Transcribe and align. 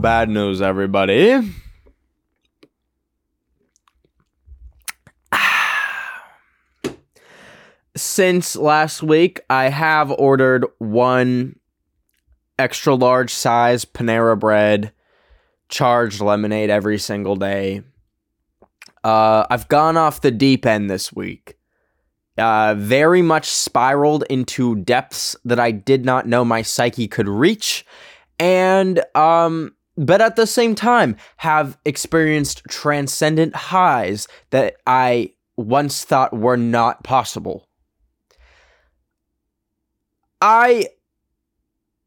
Bad 0.00 0.28
news, 0.28 0.60
everybody. 0.62 1.40
Since 7.96 8.56
last 8.56 9.02
week, 9.02 9.40
I 9.48 9.68
have 9.68 10.10
ordered 10.10 10.66
one 10.78 11.58
extra 12.58 12.94
large 12.94 13.32
size 13.32 13.84
Panera 13.84 14.38
Bread 14.38 14.92
charged 15.68 16.20
lemonade 16.20 16.70
every 16.70 16.98
single 16.98 17.36
day. 17.36 17.82
Uh, 19.02 19.46
I've 19.50 19.68
gone 19.68 19.96
off 19.96 20.20
the 20.20 20.30
deep 20.30 20.66
end 20.66 20.90
this 20.90 21.12
week. 21.12 21.56
Uh, 22.40 22.74
very 22.74 23.22
much 23.22 23.50
spiraled 23.50 24.24
into 24.30 24.76
depths 24.76 25.36
that 25.44 25.60
I 25.60 25.70
did 25.70 26.04
not 26.04 26.26
know 26.26 26.44
my 26.44 26.62
psyche 26.62 27.06
could 27.06 27.28
reach. 27.28 27.84
And, 28.38 29.04
um, 29.14 29.74
but 29.96 30.20
at 30.22 30.36
the 30.36 30.46
same 30.46 30.74
time, 30.74 31.16
have 31.36 31.78
experienced 31.84 32.62
transcendent 32.68 33.54
highs 33.54 34.26
that 34.50 34.76
I 34.86 35.34
once 35.56 36.04
thought 36.04 36.32
were 36.32 36.56
not 36.56 37.04
possible. 37.04 37.68
I 40.40 40.86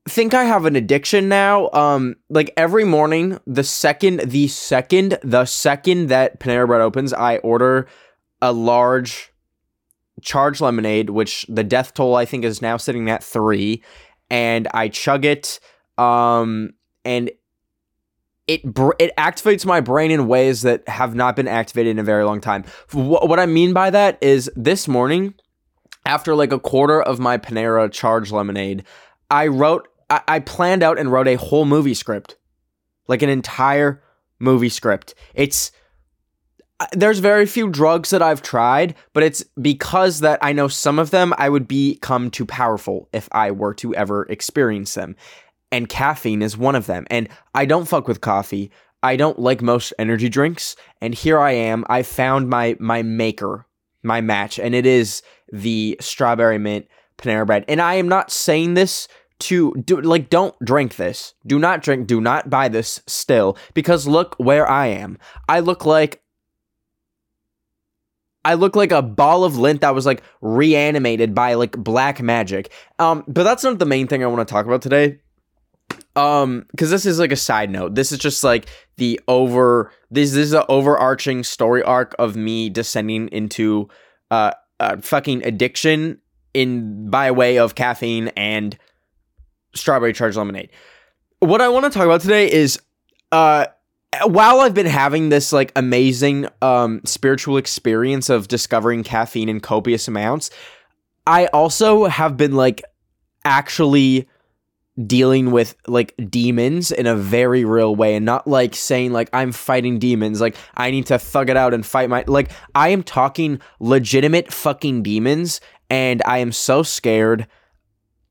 think 0.09 0.34
I 0.34 0.45
have 0.45 0.66
an 0.66 0.76
addiction 0.76 1.30
now. 1.30 1.70
Um, 1.72 2.16
like 2.30 2.52
every 2.58 2.84
morning, 2.84 3.39
the 3.45 3.64
second, 3.64 4.22
the 4.22 4.48
second, 4.48 5.20
the 5.23 5.45
second 5.45 6.08
that 6.08 6.39
Panera 6.39 6.66
Bread 6.66 6.81
opens, 6.81 7.14
I 7.14 7.38
order 7.38 7.88
a 8.42 8.52
large 8.52 9.33
charged 10.24 10.62
lemonade, 10.62 11.10
which 11.10 11.46
the 11.50 11.64
death 11.64 11.94
toll 11.94 12.16
I 12.16 12.26
think 12.26 12.44
is 12.46 12.62
now 12.62 12.78
sitting 12.78 13.10
at 13.10 13.24
three, 13.24 13.84
and 14.30 14.68
I 14.74 14.88
chug 14.88 15.26
it. 15.26 15.60
Um, 15.98 16.74
and 17.06 17.30
it 18.48 18.64
br- 18.64 18.92
it 19.00 19.16
activates 19.18 19.66
my 19.66 19.80
brain 19.80 20.12
in 20.12 20.28
ways 20.28 20.64
that 20.64 20.88
have 20.88 21.16
not 21.16 21.36
been 21.36 21.48
activated 21.48 21.92
in 21.92 22.00
a 22.00 22.04
very 22.04 22.24
long 22.24 22.42
time. 22.42 22.64
Wh- 22.92 23.24
what 23.24 23.39
I 23.39 23.45
mean 23.45 23.73
by 23.73 23.89
that 23.89 24.17
is 24.22 24.52
this 24.56 24.88
morning, 24.88 25.33
after 26.06 26.36
like 26.36 26.52
a 26.52 26.60
quarter 26.60 27.02
of 27.02 27.20
my 27.20 27.38
Panera 27.38 27.92
charge 27.92 28.32
lemonade, 28.32 28.83
I 29.30 29.48
wrote, 29.48 29.88
I, 30.10 30.22
I 30.28 30.39
planned 30.39 30.83
out 30.83 31.00
and 31.00 31.12
wrote 31.12 31.28
a 31.28 31.36
whole 31.36 31.66
movie 31.66 31.94
script, 31.94 32.38
like 33.08 33.22
an 33.22 33.30
entire 33.30 34.04
movie 34.39 34.70
script. 34.70 35.16
It's 35.33 35.72
there's 36.92 37.20
very 37.20 37.45
few 37.45 37.70
drugs 37.70 38.10
that 38.10 38.22
I've 38.22 38.42
tried, 38.42 38.95
but 39.14 39.23
it's 39.23 39.44
because 39.61 40.20
that 40.20 40.39
I 40.42 40.54
know 40.54 40.67
some 40.67 41.00
of 41.00 41.11
them 41.11 41.34
I 41.38 41.50
would 41.50 41.67
become 41.67 42.30
too 42.30 42.45
powerful 42.45 43.10
if 43.14 43.30
I 43.32 43.52
were 43.52 43.73
to 43.76 43.95
ever 43.95 44.23
experience 44.23 44.94
them. 44.94 45.16
And 45.72 45.89
caffeine 45.89 46.42
is 46.42 46.58
one 46.58 46.76
of 46.76 46.86
them. 46.86 47.06
And 47.10 47.30
I 47.56 47.66
don't 47.66 47.88
fuck 47.88 48.08
with 48.08 48.22
coffee. 48.22 48.72
I 49.02 49.16
don't 49.16 49.39
like 49.39 49.62
most 49.62 49.94
energy 49.98 50.30
drinks. 50.30 50.76
And 51.02 51.14
here 51.14 51.39
I 51.39 51.52
am. 51.52 51.83
I 51.89 52.04
found 52.04 52.50
my 52.50 52.76
my 52.80 53.02
maker, 53.02 53.66
my 54.04 54.22
match, 54.22 54.60
and 54.60 54.76
it 54.76 54.86
is 54.86 55.22
the 55.52 55.98
strawberry 56.00 56.58
mint 56.58 56.88
Panera 57.17 57.45
bread. 57.45 57.66
And 57.67 57.82
I 57.82 57.95
am 57.95 58.08
not 58.08 58.32
saying 58.32 58.73
this 58.73 59.08
to 59.39 59.73
do 59.73 60.00
like 60.02 60.30
don't 60.30 60.56
drink 60.64 60.95
this. 60.95 61.33
Do 61.45 61.60
not 61.60 61.82
drink, 61.82 62.08
do 62.08 62.22
not 62.22 62.50
buy 62.50 62.70
this 62.70 63.02
still 63.08 63.58
because 63.73 64.08
look 64.08 64.36
where 64.38 64.70
I 64.70 64.88
am. 64.88 65.17
I 65.50 65.60
look 65.60 65.86
like 65.86 66.23
I 68.45 68.55
look 68.55 68.76
like 68.76 68.92
a 68.92 69.02
ball 69.02 69.43
of 69.43 69.58
lint 69.58 69.81
that 69.81 69.95
was 69.95 70.05
like 70.05 70.21
reanimated 70.42 71.33
by 71.33 71.54
like 71.54 71.71
black 71.77 72.21
magic. 72.21 72.71
Um, 72.99 73.23
but 73.27 73.43
that's 73.43 73.64
not 73.64 73.80
the 73.80 73.86
main 73.86 74.08
thing 74.08 74.23
I 74.23 74.27
want 74.27 74.45
to 74.48 74.52
talk 74.52 74.65
about 74.65 74.81
today. 74.81 75.20
Um, 76.15 76.65
because 76.71 76.89
this 76.89 77.05
is 77.05 77.20
like 77.20 77.32
a 77.32 77.37
side 77.37 77.70
note. 77.71 77.95
This 77.95 78.11
is 78.11 78.20
just 78.20 78.43
like 78.43 78.67
the 78.98 79.20
over 79.27 79.92
this, 80.11 80.32
this 80.32 80.45
is 80.45 80.52
the 80.52 80.65
overarching 80.67 81.43
story 81.43 81.82
arc 81.83 82.15
of 82.20 82.36
me 82.36 82.70
descending 82.70 83.30
into 83.30 83.87
uh, 84.30 84.52
uh 84.80 84.98
fucking 84.98 85.43
addiction 85.45 86.20
in 86.53 87.09
by 87.09 87.32
way 87.32 87.58
of 87.58 87.76
caffeine 87.76 88.27
and 88.30 88.77
strawberry 89.73 90.14
charged 90.14 90.37
lemonade. 90.37 90.70
What 91.39 91.61
I 91.61 91.70
want 91.70 91.86
to 91.86 91.89
talk 91.89 92.05
about 92.05 92.21
today 92.21 92.52
is 92.52 92.80
uh 93.32 93.65
while 94.26 94.60
I've 94.60 94.74
been 94.74 94.86
having 94.86 95.30
this 95.30 95.54
like 95.54 95.72
amazing 95.76 96.48
um 96.62 97.02
spiritual 97.06 97.58
experience 97.58 98.30
of 98.30 98.48
discovering 98.48 99.04
caffeine 99.04 99.50
in 99.50 99.60
copious 99.60 100.08
amounts, 100.08 100.50
I 101.26 101.48
also 101.48 102.06
have 102.06 102.38
been 102.38 102.54
like 102.54 102.84
actually 103.46 104.28
dealing 105.08 105.50
with 105.52 105.76
like 105.88 106.14
demons 106.30 106.92
in 106.92 107.08
a 107.08 107.16
very 107.16 107.66
real 107.66 107.96
way 107.96 108.16
and 108.16 108.26
not 108.26 108.48
like 108.48 108.76
saying 108.76 109.12
like 109.12 109.28
I'm 109.34 109.52
fighting 109.52 109.98
demons 109.98 110.40
like 110.40 110.56
I 110.76 110.92
need 110.92 111.08
to 111.08 111.18
thug 111.18 111.50
it 111.50 111.58
out 111.58 111.74
and 111.74 111.84
fight 111.84 112.10
my 112.10 112.24
like 112.28 112.52
I 112.76 112.90
am 112.90 113.02
talking 113.02 113.60
legitimate 113.80 114.54
fucking 114.54 115.02
demons 115.02 115.62
and 115.90 116.22
I 116.26 116.40
am 116.40 116.52
so 116.52 116.84
scared. 116.84 117.48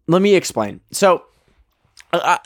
Let 0.07 0.23
me 0.23 0.35
explain. 0.35 0.81
So 0.93 1.25
uh, 2.13 2.39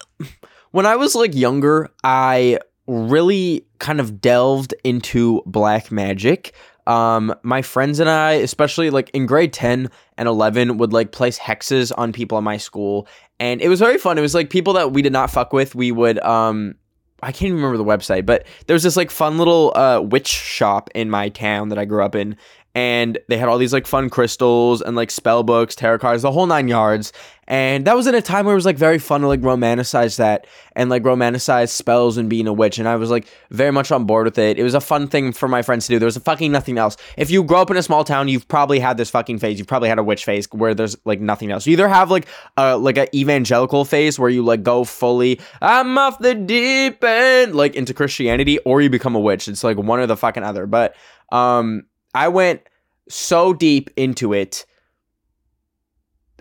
when 0.71 0.87
I 0.87 0.97
was 0.97 1.15
like 1.15 1.35
younger, 1.35 1.91
I 2.03 2.61
really 2.87 3.67
kind 3.79 4.01
of 4.01 4.21
delved 4.21 4.75
into 4.85 5.43
black 5.47 5.91
magic. 5.91 6.55
Um, 6.87 7.35
my 7.43 7.63
friends 7.63 7.99
and 7.99 8.09
I, 8.09 8.33
especially 8.33 8.91
like 8.91 9.11
in 9.11 9.27
grade 9.27 9.53
10 9.53 9.91
and 10.19 10.29
11, 10.29 10.79
would 10.79 10.93
like 10.93 11.11
place 11.11 11.39
hexes 11.39 11.93
on 11.97 12.13
people 12.13 12.39
in 12.39 12.45
my 12.45 12.57
school. 12.57 13.09
And 13.41 13.61
it 13.61 13.69
was 13.69 13.81
very 13.81 13.99
fun. 13.99 14.19
It 14.19 14.23
was 14.23 14.35
like 14.35 14.51
people 14.51 14.73
that 14.75 14.93
we 14.93 15.03
did 15.03 15.13
not 15.13 15.31
fuck 15.31 15.53
with. 15.53 15.75
We 15.75 15.91
would, 15.91 16.19
um, 16.21 16.77
I 17.23 17.33
can't 17.33 17.49
even 17.49 17.57
remember 17.57 17.79
the 17.79 17.85
website, 17.85 18.25
but 18.25 18.47
there 18.67 18.75
was 18.75 18.85
this 18.85 18.97
like 18.97 19.11
fun 19.11 19.37
little 19.37 19.73
uh, 19.77 20.01
witch 20.01 20.29
shop 20.29 20.91
in 20.95 21.11
my 21.11 21.29
town 21.29 21.71
that 21.71 21.79
I 21.79 21.85
grew 21.87 22.05
up 22.05 22.15
in, 22.15 22.37
and 22.77 23.17
they 23.29 23.39
had 23.39 23.49
all 23.49 23.57
these 23.57 23.73
like 23.73 23.87
fun 23.87 24.11
crystals 24.11 24.83
and 24.83 24.95
like 24.95 25.11
spell 25.11 25.43
books, 25.43 25.75
tarot 25.75 25.99
cards, 25.99 26.21
the 26.21 26.31
whole 26.31 26.47
nine 26.47 26.69
yards. 26.69 27.11
And 27.49 27.87
that 27.87 27.97
was 27.97 28.07
in 28.07 28.15
a 28.15 28.21
time 28.21 28.45
where 28.45 28.53
it 28.53 28.57
was 28.57 28.67
like 28.67 28.77
very 28.77 28.99
fun 28.99 29.23
to 29.23 29.29
like 29.29 29.41
romanticize 29.41 30.17
that 30.19 30.47
and 30.75 30.91
like 30.91 31.03
romanticize 31.03 31.71
spells 31.71 32.19
and 32.19 32.29
being 32.29 32.47
a 32.47 32.53
witch. 32.53 32.79
And 32.79 32.87
I 32.87 32.97
was 32.97 33.09
like 33.09 33.29
very 33.51 33.71
much 33.71 33.91
on 33.91 34.05
board 34.05 34.27
with 34.27 34.37
it. 34.37 34.59
It 34.59 34.63
was 34.63 34.75
a 34.75 34.81
fun 34.83 35.09
thing 35.09 35.33
for 35.33 35.49
my 35.49 35.63
friends 35.63 35.87
to 35.87 35.95
do. 35.95 35.99
There 35.99 36.07
was 36.07 36.19
fucking 36.19 36.53
nothing 36.53 36.77
else. 36.77 36.99
If 37.17 37.31
you 37.31 37.43
grow 37.45 37.63
up 37.63 37.71
in 37.71 37.79
a 37.79 37.83
small 37.83 38.05
town, 38.05 38.29
you've 38.29 38.47
probably 38.47 38.79
had 38.79 38.99
this 38.99 39.09
fucking 39.09 39.39
phase. 39.39 39.59
You've 39.59 39.69
probably 39.69 39.89
had 39.89 39.99
a 39.99 40.05
witch 40.05 40.27
phase 40.27 40.47
where 40.53 40.75
there's 40.75 40.99
like 41.07 41.21
nothing 41.23 41.51
else. 41.51 41.67
You 41.67 41.73
either 41.73 41.89
have 41.89 42.11
like 42.11 42.27
a 42.59 42.77
like 42.77 42.99
an 42.99 43.07
evangelical 43.15 43.87
phase 43.87 44.19
where 44.19 44.29
you 44.29 44.45
like 44.45 44.63
go 44.63 44.85
fully, 44.85 45.41
I'm 45.63 45.97
off 45.97 46.19
the 46.19 46.35
deep 46.35 47.03
end, 47.03 47.55
like 47.55 47.75
into 47.75 47.95
Christianity, 47.95 48.59
or 48.67 48.83
you 48.83 48.91
become 48.91 49.15
a 49.15 49.21
witch. 49.21 49.49
It's 49.49 49.65
like 49.65 49.79
one 49.79 49.99
or 49.99 50.07
the 50.07 50.17
fucking 50.17 50.43
other. 50.43 50.67
But 50.67 50.95
um 51.33 51.87
I 52.17 52.29
went 52.29 52.63
so 53.09 53.53
deep 53.53 53.91
into 53.97 54.33
it. 54.33 54.65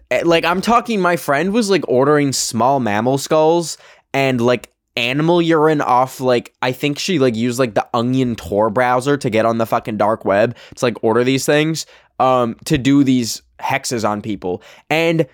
Eh, 0.10 0.22
like 0.26 0.46
I'm 0.46 0.62
talking 0.62 1.02
my 1.02 1.18
friend 1.18 1.52
was 1.52 1.70
like 1.70 1.84
ordering 1.88 2.32
small 2.32 2.80
mammal 2.80 3.18
skulls 3.18 3.78
and 4.14 4.40
like 4.40 4.72
animal 4.96 5.42
urine 5.42 5.82
off 5.82 6.22
like 6.22 6.54
I 6.62 6.72
think 6.72 6.98
she 6.98 7.20
like 7.20 7.36
used 7.36 7.60
like 7.60 7.74
the 7.74 7.86
onion 7.94 8.36
tor 8.36 8.70
browser 8.70 9.18
to 9.18 9.30
get 9.30 9.46
on 9.46 9.58
the 9.58 9.66
fucking 9.66 9.98
dark 9.98 10.24
web 10.24 10.56
to 10.76 10.86
like 10.86 11.04
order 11.04 11.24
these 11.26 11.46
things 11.46 11.86
um 12.20 12.56
to 12.66 12.78
do 12.78 13.04
these 13.04 13.42
hexes 13.60 14.08
on 14.08 14.22
people. 14.22 14.64
And 14.90 15.28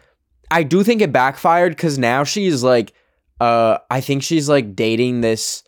I 0.49 0.63
do 0.63 0.83
think 0.83 1.01
it 1.01 1.13
backfired 1.13 1.77
cuz 1.77 1.99
now 1.99 2.23
she's 2.23 2.63
like 2.63 2.93
uh 3.39 3.77
I 3.91 4.01
think 4.01 4.23
she's 4.23 4.49
like 4.49 4.75
dating 4.75 5.21
this 5.21 5.63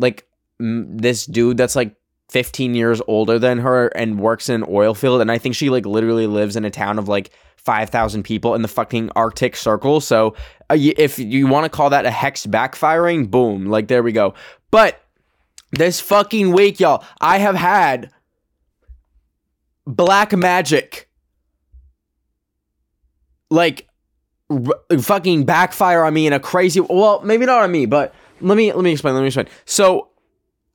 like 0.00 0.26
m- 0.60 0.96
this 0.96 1.24
dude 1.24 1.56
that's 1.56 1.76
like 1.76 1.94
15 2.30 2.74
years 2.74 3.00
older 3.06 3.38
than 3.38 3.58
her 3.58 3.88
and 3.88 4.20
works 4.20 4.48
in 4.48 4.62
an 4.62 4.68
oil 4.68 4.94
field 4.94 5.20
and 5.20 5.30
I 5.30 5.38
think 5.38 5.54
she 5.54 5.70
like 5.70 5.86
literally 5.86 6.26
lives 6.26 6.56
in 6.56 6.64
a 6.64 6.70
town 6.70 6.98
of 6.98 7.08
like 7.08 7.30
5,000 7.56 8.22
people 8.22 8.54
in 8.54 8.62
the 8.62 8.68
fucking 8.68 9.10
Arctic 9.16 9.56
Circle. 9.56 10.00
So 10.00 10.34
uh, 10.70 10.76
if 10.78 11.18
you 11.18 11.46
want 11.46 11.64
to 11.64 11.68
call 11.70 11.90
that 11.90 12.06
a 12.06 12.10
hex 12.10 12.46
backfiring, 12.46 13.30
boom, 13.30 13.66
like 13.66 13.88
there 13.88 14.02
we 14.02 14.12
go. 14.12 14.34
But 14.70 15.02
this 15.72 16.00
fucking 16.00 16.52
week, 16.52 16.80
y'all, 16.80 17.04
I 17.20 17.38
have 17.38 17.56
had 17.56 18.10
black 19.86 20.36
magic 20.36 21.08
like 23.50 23.88
r- 24.50 24.98
fucking 24.98 25.44
backfire 25.44 26.04
on 26.04 26.12
me 26.12 26.26
in 26.26 26.34
a 26.34 26.40
crazy 26.40 26.80
well 26.80 27.22
maybe 27.22 27.46
not 27.46 27.62
on 27.62 27.72
me 27.72 27.86
but 27.86 28.14
let 28.42 28.56
me 28.56 28.70
let 28.72 28.84
me 28.84 28.92
explain 28.92 29.14
let 29.14 29.22
me 29.22 29.28
explain 29.28 29.46
so 29.64 30.07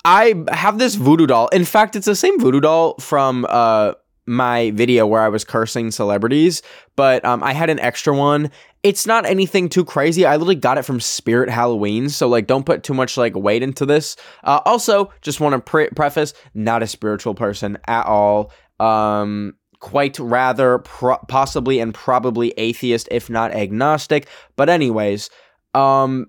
i 0.06 0.34
have 0.52 0.80
this 0.80 0.96
voodoo 0.96 1.28
doll. 1.28 1.48
In 1.50 1.66
fact 1.66 1.96
it's 1.96 2.06
the 2.06 2.16
same 2.16 2.40
voodoo 2.40 2.60
doll 2.60 2.96
from 3.00 3.46
uh 3.50 3.94
my 4.26 4.72
video 4.72 5.06
where 5.06 5.22
i 5.22 5.28
was 5.28 5.44
cursing 5.44 5.92
celebrities 5.92 6.62
but 6.96 7.24
um 7.26 7.44
i 7.44 7.54
had 7.54 7.70
an 7.70 7.80
extra 7.80 8.16
one. 8.16 8.52
It's 8.84 9.08
not 9.08 9.26
anything 9.26 9.70
too 9.70 9.86
crazy. 9.86 10.26
I 10.26 10.36
literally 10.36 10.56
got 10.56 10.78
it 10.78 10.84
from 10.84 11.00
spirit 11.00 11.50
halloween 11.50 12.10
so 12.10 12.28
like 12.28 12.48
don't 12.48 12.66
put 12.66 12.84
too 12.84 12.94
much 12.94 13.18
like 13.18 13.36
weight 13.36 13.64
into 13.64 13.86
this. 13.86 14.16
Uh 14.44 14.60
also 14.66 15.12
just 15.22 15.40
want 15.40 15.54
to 15.54 15.60
pre- 15.60 15.90
preface 15.90 16.34
not 16.54 16.84
a 16.84 16.88
spiritual 16.88 17.34
person 17.34 17.78
at 17.88 18.06
all. 18.06 18.52
Um 18.80 19.54
quite 19.80 20.18
rather 20.20 20.80
pro- 20.80 21.18
possibly 21.28 21.80
and 21.80 21.94
probably 21.94 22.54
atheist 22.58 23.08
if 23.12 23.30
not 23.30 23.52
agnostic. 23.54 24.28
But 24.56 24.70
anyways 24.70 25.30
um 25.74 26.28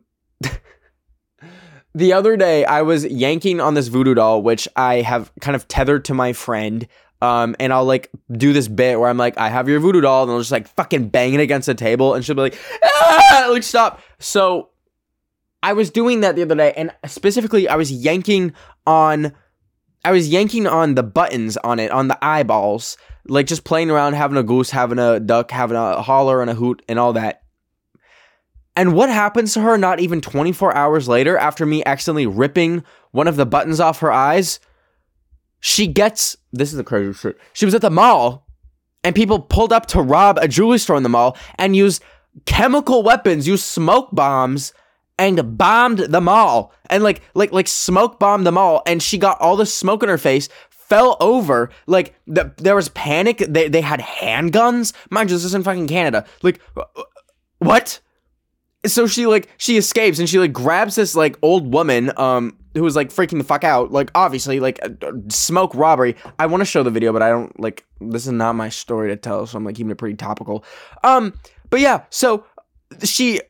the 1.94 2.12
other 2.12 2.36
day 2.36 2.64
i 2.64 2.82
was 2.82 3.04
yanking 3.06 3.60
on 3.60 3.74
this 3.74 3.88
voodoo 3.88 4.14
doll 4.14 4.42
which 4.42 4.68
i 4.76 4.96
have 4.96 5.32
kind 5.40 5.54
of 5.54 5.66
tethered 5.68 6.04
to 6.04 6.14
my 6.14 6.32
friend 6.32 6.88
um, 7.24 7.56
and 7.58 7.72
I'll 7.72 7.86
like 7.86 8.10
do 8.30 8.52
this 8.52 8.68
bit 8.68 9.00
where 9.00 9.08
I'm 9.08 9.16
like, 9.16 9.38
I 9.38 9.48
have 9.48 9.66
your 9.66 9.80
voodoo 9.80 10.02
doll, 10.02 10.24
and 10.24 10.32
I'll 10.32 10.40
just 10.40 10.52
like 10.52 10.68
fucking 10.68 11.08
bang 11.08 11.32
it 11.32 11.40
against 11.40 11.64
the 11.64 11.74
table, 11.74 12.12
and 12.12 12.22
she'll 12.22 12.34
be 12.34 12.42
like, 12.42 12.58
ah! 12.82 13.48
like 13.50 13.62
stop. 13.62 14.02
So 14.18 14.68
I 15.62 15.72
was 15.72 15.90
doing 15.90 16.20
that 16.20 16.36
the 16.36 16.42
other 16.42 16.54
day, 16.54 16.74
and 16.76 16.92
specifically, 17.06 17.66
I 17.66 17.76
was 17.76 17.90
yanking 17.90 18.52
on, 18.86 19.32
I 20.04 20.12
was 20.12 20.28
yanking 20.28 20.66
on 20.66 20.96
the 20.96 21.02
buttons 21.02 21.56
on 21.56 21.80
it, 21.80 21.90
on 21.90 22.08
the 22.08 22.22
eyeballs, 22.22 22.98
like 23.26 23.46
just 23.46 23.64
playing 23.64 23.90
around, 23.90 24.12
having 24.12 24.36
a 24.36 24.42
goose, 24.42 24.68
having 24.68 24.98
a 24.98 25.18
duck, 25.18 25.50
having 25.50 25.78
a 25.78 26.02
holler 26.02 26.42
and 26.42 26.50
a 26.50 26.54
hoot, 26.54 26.82
and 26.90 26.98
all 26.98 27.14
that. 27.14 27.43
And 28.76 28.94
what 28.94 29.08
happens 29.08 29.54
to 29.54 29.60
her 29.60 29.78
not 29.78 30.00
even 30.00 30.20
24 30.20 30.74
hours 30.74 31.08
later 31.08 31.36
after 31.36 31.64
me 31.64 31.84
accidentally 31.84 32.26
ripping 32.26 32.82
one 33.12 33.28
of 33.28 33.36
the 33.36 33.46
buttons 33.46 33.80
off 33.80 34.00
her 34.00 34.12
eyes? 34.12 34.58
She 35.60 35.86
gets 35.86 36.36
this 36.52 36.72
is 36.72 36.76
the 36.76 36.84
crazy 36.84 37.12
shit. 37.12 37.38
She 37.52 37.64
was 37.64 37.74
at 37.74 37.80
the 37.80 37.90
mall 37.90 38.46
and 39.02 39.14
people 39.14 39.40
pulled 39.40 39.72
up 39.72 39.86
to 39.86 40.02
rob 40.02 40.38
a 40.38 40.48
jewelry 40.48 40.78
store 40.78 40.96
in 40.96 41.02
the 41.02 41.08
mall 41.08 41.36
and 41.58 41.76
used 41.76 42.02
chemical 42.46 43.02
weapons, 43.02 43.46
used 43.46 43.64
smoke 43.64 44.08
bombs 44.12 44.72
and 45.18 45.56
bombed 45.56 45.98
the 45.98 46.20
mall. 46.20 46.72
And 46.90 47.02
like 47.04 47.22
like 47.34 47.52
like 47.52 47.68
smoke 47.68 48.18
bombed 48.18 48.46
the 48.46 48.52
mall 48.52 48.82
and 48.86 49.02
she 49.02 49.18
got 49.18 49.40
all 49.40 49.56
the 49.56 49.66
smoke 49.66 50.02
in 50.02 50.08
her 50.08 50.18
face 50.18 50.48
fell 50.68 51.16
over 51.18 51.70
like 51.86 52.14
the, 52.26 52.52
there 52.58 52.76
was 52.76 52.88
panic. 52.90 53.38
They, 53.38 53.68
they 53.68 53.80
had 53.80 54.00
handguns. 54.00 54.92
Mind 55.10 55.30
you 55.30 55.36
this 55.36 55.44
is 55.44 55.54
in 55.54 55.62
fucking 55.62 55.88
canada. 55.88 56.26
Like 56.42 56.60
what 57.58 58.00
so 58.86 59.06
she 59.06 59.26
like 59.26 59.48
she 59.56 59.76
escapes 59.76 60.18
and 60.18 60.28
she 60.28 60.38
like 60.38 60.52
grabs 60.52 60.96
this 60.96 61.14
like 61.14 61.36
old 61.42 61.72
woman 61.72 62.12
um 62.18 62.56
who 62.74 62.82
was 62.82 62.96
like 62.96 63.10
freaking 63.10 63.38
the 63.38 63.44
fuck 63.44 63.62
out. 63.62 63.92
Like 63.92 64.10
obviously 64.14 64.58
like 64.58 64.80
uh, 64.82 64.88
uh, 65.06 65.12
smoke 65.28 65.72
robbery. 65.74 66.16
I 66.38 66.46
want 66.46 66.60
to 66.60 66.64
show 66.64 66.82
the 66.82 66.90
video 66.90 67.12
but 67.12 67.22
i 67.22 67.28
don't 67.28 67.58
like 67.60 67.84
this 68.00 68.26
is 68.26 68.32
not 68.32 68.54
my 68.54 68.68
story 68.68 69.08
to 69.10 69.16
tell 69.16 69.46
so 69.46 69.56
i'm 69.56 69.64
like 69.64 69.76
keeping 69.76 69.90
it 69.90 69.98
pretty 69.98 70.16
topical. 70.16 70.64
Um 71.02 71.32
but 71.70 71.80
yeah 71.80 72.02
so 72.10 72.44
she 73.02 73.40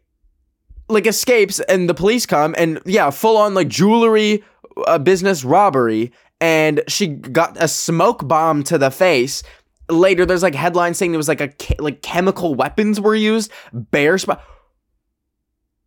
like 0.88 1.06
escapes 1.06 1.60
and 1.60 1.88
the 1.88 1.94
police 1.94 2.26
come 2.26 2.54
and 2.58 2.80
yeah 2.84 3.10
full 3.10 3.36
on 3.36 3.54
like 3.54 3.68
jewelry 3.68 4.44
uh, 4.86 4.98
business 4.98 5.44
robbery. 5.44 6.12
And 6.40 6.82
she 6.88 7.06
got 7.06 7.56
a 7.62 7.68
smoke 7.68 8.26
bomb 8.28 8.64
to 8.64 8.76
the 8.76 8.90
face. 8.90 9.42
Later 9.88 10.26
there's 10.26 10.42
like 10.42 10.54
headlines 10.54 10.98
saying 10.98 11.12
there 11.12 11.18
was 11.18 11.28
like 11.28 11.40
a 11.40 11.48
che- 11.48 11.76
like 11.78 12.02
chemical 12.02 12.54
weapons 12.54 13.00
were 13.00 13.14
used. 13.14 13.50
Bear 13.72 14.18
spot 14.18 14.42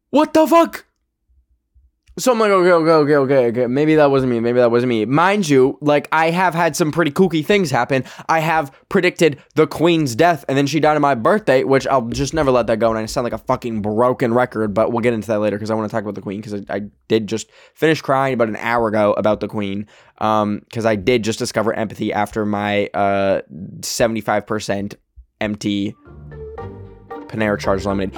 what 0.10 0.34
the 0.34 0.48
fuck? 0.48 0.86
So 2.20 2.32
I'm 2.32 2.40
like, 2.40 2.50
okay, 2.50 2.72
okay, 2.72 2.92
okay, 2.92 3.16
okay, 3.16 3.46
okay. 3.50 3.68
Maybe 3.68 3.94
that 3.94 4.10
wasn't 4.10 4.32
me. 4.32 4.40
Maybe 4.40 4.58
that 4.58 4.72
wasn't 4.72 4.90
me. 4.90 5.06
Mind 5.06 5.48
you, 5.48 5.78
like 5.82 6.08
I 6.12 6.32
have 6.32 6.56
had 6.56 6.76
some 6.76 6.92
pretty 6.92 7.12
kooky 7.12 7.46
things 7.46 7.70
happen. 7.70 8.06
I 8.28 8.40
have 8.40 8.72
predicted 8.90 9.40
the 9.54 9.68
Queen's 9.68 10.16
death, 10.16 10.44
and 10.50 10.58
then 10.58 10.66
she 10.66 10.80
died 10.80 10.96
on 10.96 11.02
my 11.04 11.14
birthday, 11.14 11.64
which 11.64 11.86
I'll 11.86 12.08
just 12.08 12.34
never 12.34 12.50
let 12.50 12.66
that 12.68 12.80
go. 12.80 12.90
And 12.90 12.98
I 12.98 13.06
sound 13.06 13.24
like 13.24 13.34
a 13.34 13.38
fucking 13.38 13.84
broken 13.84 14.34
record, 14.34 14.74
but 14.74 14.92
we'll 14.92 15.02
get 15.02 15.14
into 15.14 15.28
that 15.28 15.38
later 15.38 15.58
because 15.58 15.70
I 15.70 15.76
want 15.76 15.92
to 15.92 15.94
talk 15.94 16.02
about 16.02 16.16
the 16.16 16.22
Queen 16.22 16.42
because 16.42 16.66
I, 16.68 16.76
I 16.78 16.82
did 17.08 17.28
just 17.28 17.52
finish 17.76 18.02
crying 18.02 18.34
about 18.34 18.48
an 18.48 18.56
hour 18.56 18.88
ago 18.88 19.14
about 19.14 19.40
the 19.40 19.48
Queen. 19.48 19.86
Um, 20.18 20.62
because 20.64 20.88
I 20.88 20.96
did 20.96 21.24
just 21.24 21.38
discover 21.38 21.72
empathy 21.72 22.12
after 22.12 22.48
my 22.48 22.88
uh 22.96 23.42
75% 23.82 24.96
empty 25.40 25.96
Panera 27.28 27.60
charge 27.60 27.86
Lemonade. 27.86 28.18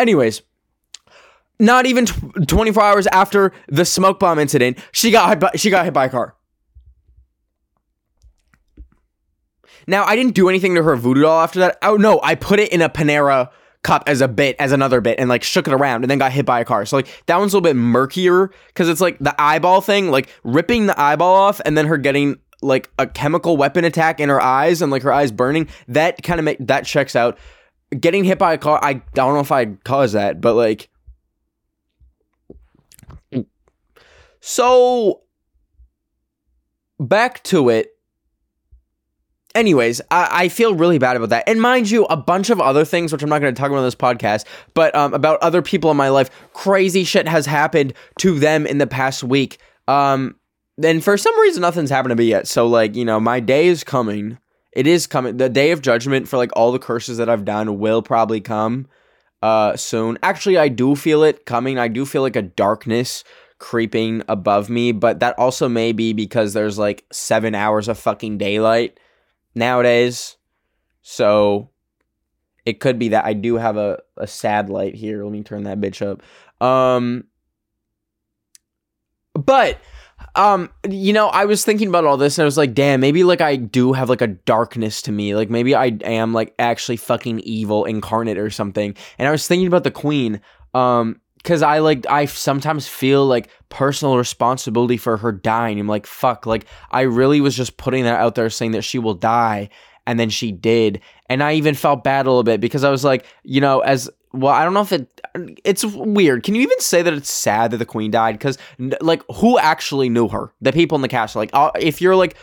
Anyways, 0.00 0.40
not 1.58 1.84
even 1.84 2.06
tw- 2.06 2.48
24 2.48 2.82
hours 2.82 3.06
after 3.08 3.52
the 3.68 3.84
smoke 3.84 4.18
bomb 4.18 4.38
incident, 4.38 4.78
she 4.92 5.10
got 5.10 5.28
hit 5.28 5.40
by, 5.40 5.50
she 5.56 5.68
got 5.68 5.84
hit 5.84 5.92
by 5.92 6.06
a 6.06 6.08
car. 6.08 6.34
Now, 9.86 10.04
I 10.04 10.16
didn't 10.16 10.34
do 10.34 10.48
anything 10.48 10.74
to 10.76 10.82
her 10.82 10.96
voodoo 10.96 11.22
doll 11.22 11.40
after 11.40 11.58
that. 11.60 11.76
Oh 11.82 11.96
no, 11.96 12.18
I 12.22 12.34
put 12.34 12.60
it 12.60 12.72
in 12.72 12.80
a 12.80 12.88
Panera 12.88 13.50
cup 13.82 14.04
as 14.06 14.22
a 14.22 14.28
bit, 14.28 14.56
as 14.58 14.72
another 14.72 15.02
bit, 15.02 15.18
and 15.18 15.28
like 15.28 15.42
shook 15.42 15.68
it 15.68 15.74
around 15.74 16.02
and 16.02 16.10
then 16.10 16.18
got 16.18 16.32
hit 16.32 16.46
by 16.46 16.60
a 16.60 16.64
car. 16.64 16.86
So 16.86 16.96
like 16.96 17.22
that 17.26 17.38
one's 17.38 17.52
a 17.52 17.58
little 17.58 17.70
bit 17.70 17.76
murkier 17.76 18.50
because 18.68 18.88
it's 18.88 19.00
like 19.02 19.18
the 19.18 19.38
eyeball 19.38 19.82
thing, 19.82 20.10
like 20.10 20.30
ripping 20.44 20.86
the 20.86 20.98
eyeball 20.98 21.34
off 21.34 21.60
and 21.66 21.76
then 21.76 21.86
her 21.86 21.98
getting 21.98 22.38
like 22.62 22.90
a 22.98 23.06
chemical 23.06 23.58
weapon 23.58 23.84
attack 23.84 24.18
in 24.18 24.30
her 24.30 24.40
eyes 24.40 24.80
and 24.80 24.90
like 24.90 25.02
her 25.02 25.12
eyes 25.12 25.30
burning. 25.30 25.68
That 25.88 26.22
kind 26.22 26.38
of 26.38 26.44
make 26.44 26.58
that 26.60 26.86
checks 26.86 27.14
out. 27.14 27.36
Getting 27.98 28.24
hit 28.24 28.38
by 28.38 28.52
a 28.52 28.58
car, 28.58 28.78
I 28.82 29.02
don't 29.14 29.34
know 29.34 29.40
if 29.40 29.50
I 29.50 29.66
caused 29.66 30.14
that, 30.14 30.40
but 30.40 30.54
like 30.54 30.90
So 34.40 35.20
back 36.98 37.42
to 37.44 37.68
it. 37.68 37.92
Anyways, 39.54 40.00
I, 40.10 40.44
I 40.44 40.48
feel 40.48 40.74
really 40.74 40.98
bad 40.98 41.16
about 41.16 41.30
that. 41.30 41.48
And 41.48 41.60
mind 41.60 41.90
you, 41.90 42.04
a 42.04 42.16
bunch 42.16 42.50
of 42.50 42.60
other 42.60 42.84
things, 42.84 43.12
which 43.12 43.22
I'm 43.22 43.28
not 43.28 43.40
going 43.40 43.52
to 43.52 43.60
talk 43.60 43.68
about 43.68 43.78
on 43.78 43.84
this 43.84 43.96
podcast, 43.96 44.44
but 44.74 44.94
um, 44.94 45.12
about 45.12 45.42
other 45.42 45.60
people 45.60 45.90
in 45.90 45.96
my 45.96 46.08
life, 46.08 46.30
crazy 46.52 47.02
shit 47.02 47.26
has 47.26 47.46
happened 47.46 47.94
to 48.18 48.38
them 48.38 48.64
in 48.64 48.78
the 48.78 48.86
past 48.86 49.24
week. 49.24 49.58
Um, 49.88 50.36
and 50.82 51.02
for 51.02 51.16
some 51.16 51.38
reason, 51.40 51.62
nothing's 51.62 51.90
happened 51.90 52.10
to 52.10 52.16
me 52.16 52.26
yet. 52.26 52.46
So, 52.46 52.68
like, 52.68 52.94
you 52.94 53.04
know, 53.04 53.18
my 53.18 53.40
day 53.40 53.66
is 53.66 53.82
coming. 53.82 54.38
It 54.72 54.86
is 54.86 55.06
coming. 55.06 55.36
The 55.36 55.48
day 55.48 55.72
of 55.72 55.82
judgment 55.82 56.28
for 56.28 56.36
like 56.36 56.50
all 56.54 56.72
the 56.72 56.78
curses 56.78 57.18
that 57.18 57.28
I've 57.28 57.44
done 57.44 57.78
will 57.78 58.02
probably 58.02 58.40
come 58.40 58.86
uh 59.42 59.76
soon. 59.76 60.18
Actually, 60.22 60.58
I 60.58 60.68
do 60.68 60.94
feel 60.94 61.22
it 61.22 61.46
coming. 61.46 61.78
I 61.78 61.88
do 61.88 62.06
feel 62.06 62.22
like 62.22 62.36
a 62.36 62.42
darkness 62.42 63.24
creeping 63.58 64.22
above 64.28 64.70
me, 64.70 64.92
but 64.92 65.20
that 65.20 65.38
also 65.38 65.68
may 65.68 65.92
be 65.92 66.12
because 66.12 66.52
there's 66.52 66.78
like 66.78 67.04
7 67.12 67.54
hours 67.54 67.88
of 67.88 67.98
fucking 67.98 68.38
daylight 68.38 68.98
nowadays. 69.54 70.36
So 71.02 71.70
it 72.64 72.80
could 72.80 72.98
be 72.98 73.08
that 73.08 73.24
I 73.24 73.32
do 73.32 73.56
have 73.56 73.76
a, 73.76 74.00
a 74.16 74.26
sad 74.26 74.70
light 74.70 74.94
here. 74.94 75.24
Let 75.24 75.32
me 75.32 75.42
turn 75.42 75.64
that 75.64 75.80
bitch 75.80 76.00
up. 76.06 76.22
Um 76.64 77.24
but 79.34 79.78
um 80.36 80.70
you 80.88 81.12
know 81.12 81.28
i 81.28 81.44
was 81.44 81.64
thinking 81.64 81.88
about 81.88 82.04
all 82.04 82.16
this 82.16 82.38
and 82.38 82.42
i 82.42 82.44
was 82.44 82.56
like 82.56 82.72
damn 82.72 83.00
maybe 83.00 83.24
like 83.24 83.40
i 83.40 83.56
do 83.56 83.92
have 83.92 84.08
like 84.08 84.20
a 84.20 84.26
darkness 84.26 85.02
to 85.02 85.12
me. 85.12 85.34
Like 85.34 85.50
maybe 85.50 85.74
i 85.74 85.86
am 86.02 86.32
like 86.32 86.54
actually 86.58 86.96
fucking 86.96 87.40
evil 87.40 87.84
incarnate 87.84 88.38
or 88.38 88.50
something. 88.50 88.94
And 89.18 89.28
i 89.28 89.30
was 89.30 89.46
thinking 89.46 89.66
about 89.66 89.84
the 89.84 89.90
queen 89.90 90.40
um 90.74 91.20
because 91.36 91.62
i 91.62 91.78
like 91.78 92.06
i 92.08 92.26
sometimes 92.26 92.86
feel 92.86 93.26
like 93.26 93.48
personal 93.68 94.16
responsibility 94.16 94.96
for 94.96 95.16
her 95.16 95.32
dying. 95.32 95.80
I'm 95.80 95.86
like 95.86 96.06
fuck 96.06 96.46
like 96.46 96.66
i 96.90 97.02
really 97.02 97.40
was 97.40 97.56
just 97.56 97.76
putting 97.76 98.04
that 98.04 98.20
out 98.20 98.34
there 98.34 98.50
saying 98.50 98.72
that 98.72 98.82
she 98.82 98.98
will 98.98 99.14
die 99.14 99.70
and 100.06 100.18
then 100.18 100.30
she 100.30 100.52
did. 100.52 101.00
And 101.28 101.42
i 101.42 101.54
even 101.54 101.74
felt 101.74 102.04
bad 102.04 102.26
a 102.26 102.30
little 102.30 102.42
bit 102.42 102.60
because 102.60 102.84
i 102.84 102.90
was 102.90 103.04
like 103.04 103.26
you 103.42 103.60
know 103.60 103.80
as 103.80 104.10
well 104.32 104.52
i 104.52 104.64
don't 104.64 104.74
know 104.74 104.80
if 104.82 104.92
it 104.92 105.20
it's 105.64 105.84
weird. 105.84 106.42
Can 106.42 106.54
you 106.54 106.62
even 106.62 106.80
say 106.80 107.02
that 107.02 107.12
it's 107.12 107.30
sad 107.30 107.70
that 107.70 107.76
the 107.76 107.86
queen 107.86 108.10
died? 108.10 108.32
Because 108.38 108.58
like 109.00 109.22
who 109.34 109.58
actually 109.58 110.08
knew 110.08 110.28
her? 110.28 110.52
The 110.60 110.72
people 110.72 110.96
in 110.96 111.02
the 111.02 111.08
castle 111.08 111.40
like 111.40 111.50
uh, 111.52 111.70
if 111.78 112.00
you're 112.00 112.16
like 112.16 112.36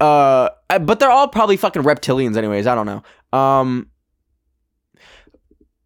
uh 0.00 0.50
but 0.80 1.00
they're 1.00 1.10
all 1.10 1.28
probably 1.28 1.56
fucking 1.56 1.82
reptilians 1.82 2.36
anyways 2.36 2.66
i 2.66 2.74
don't 2.74 2.86
know. 2.86 3.38
Um 3.38 3.88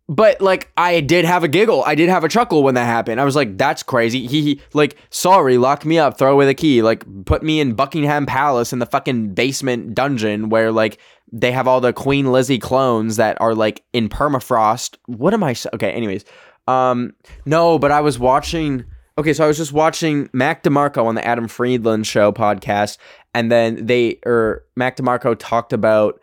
but 0.08 0.40
like 0.40 0.70
I 0.76 1.00
did 1.00 1.24
have 1.24 1.44
a 1.44 1.48
giggle. 1.48 1.82
I 1.84 1.94
did 1.94 2.08
have 2.08 2.24
a 2.24 2.28
chuckle 2.28 2.62
when 2.62 2.74
that 2.74 2.84
happened. 2.84 3.20
I 3.20 3.24
was 3.24 3.36
like, 3.36 3.56
"That's 3.56 3.82
crazy." 3.82 4.26
He, 4.26 4.42
he 4.42 4.60
like, 4.72 4.96
sorry, 5.10 5.56
lock 5.56 5.84
me 5.84 5.98
up, 5.98 6.18
throw 6.18 6.32
away 6.32 6.46
the 6.46 6.54
key, 6.54 6.82
like, 6.82 7.04
put 7.24 7.42
me 7.42 7.60
in 7.60 7.74
Buckingham 7.74 8.26
Palace 8.26 8.72
in 8.72 8.78
the 8.78 8.86
fucking 8.86 9.34
basement 9.34 9.94
dungeon 9.94 10.50
where 10.50 10.70
like 10.70 10.98
they 11.32 11.52
have 11.52 11.66
all 11.66 11.80
the 11.80 11.92
Queen 11.92 12.30
Lizzie 12.30 12.58
clones 12.58 13.16
that 13.16 13.40
are 13.40 13.54
like 13.54 13.82
in 13.92 14.08
permafrost. 14.08 14.96
What 15.06 15.32
am 15.32 15.42
I? 15.42 15.54
Okay, 15.72 15.90
anyways, 15.90 16.24
um, 16.68 17.14
no, 17.46 17.78
but 17.78 17.90
I 17.90 18.00
was 18.00 18.18
watching. 18.18 18.84
Okay, 19.16 19.32
so 19.32 19.44
I 19.44 19.46
was 19.46 19.56
just 19.56 19.72
watching 19.72 20.28
Mac 20.32 20.64
DeMarco 20.64 21.04
on 21.04 21.14
the 21.14 21.24
Adam 21.24 21.46
Friedland 21.48 22.06
Show 22.06 22.32
podcast, 22.32 22.98
and 23.32 23.50
then 23.50 23.86
they 23.86 24.18
or 24.26 24.64
Mac 24.76 24.96
DeMarco 24.96 25.36
talked 25.38 25.72
about 25.72 26.20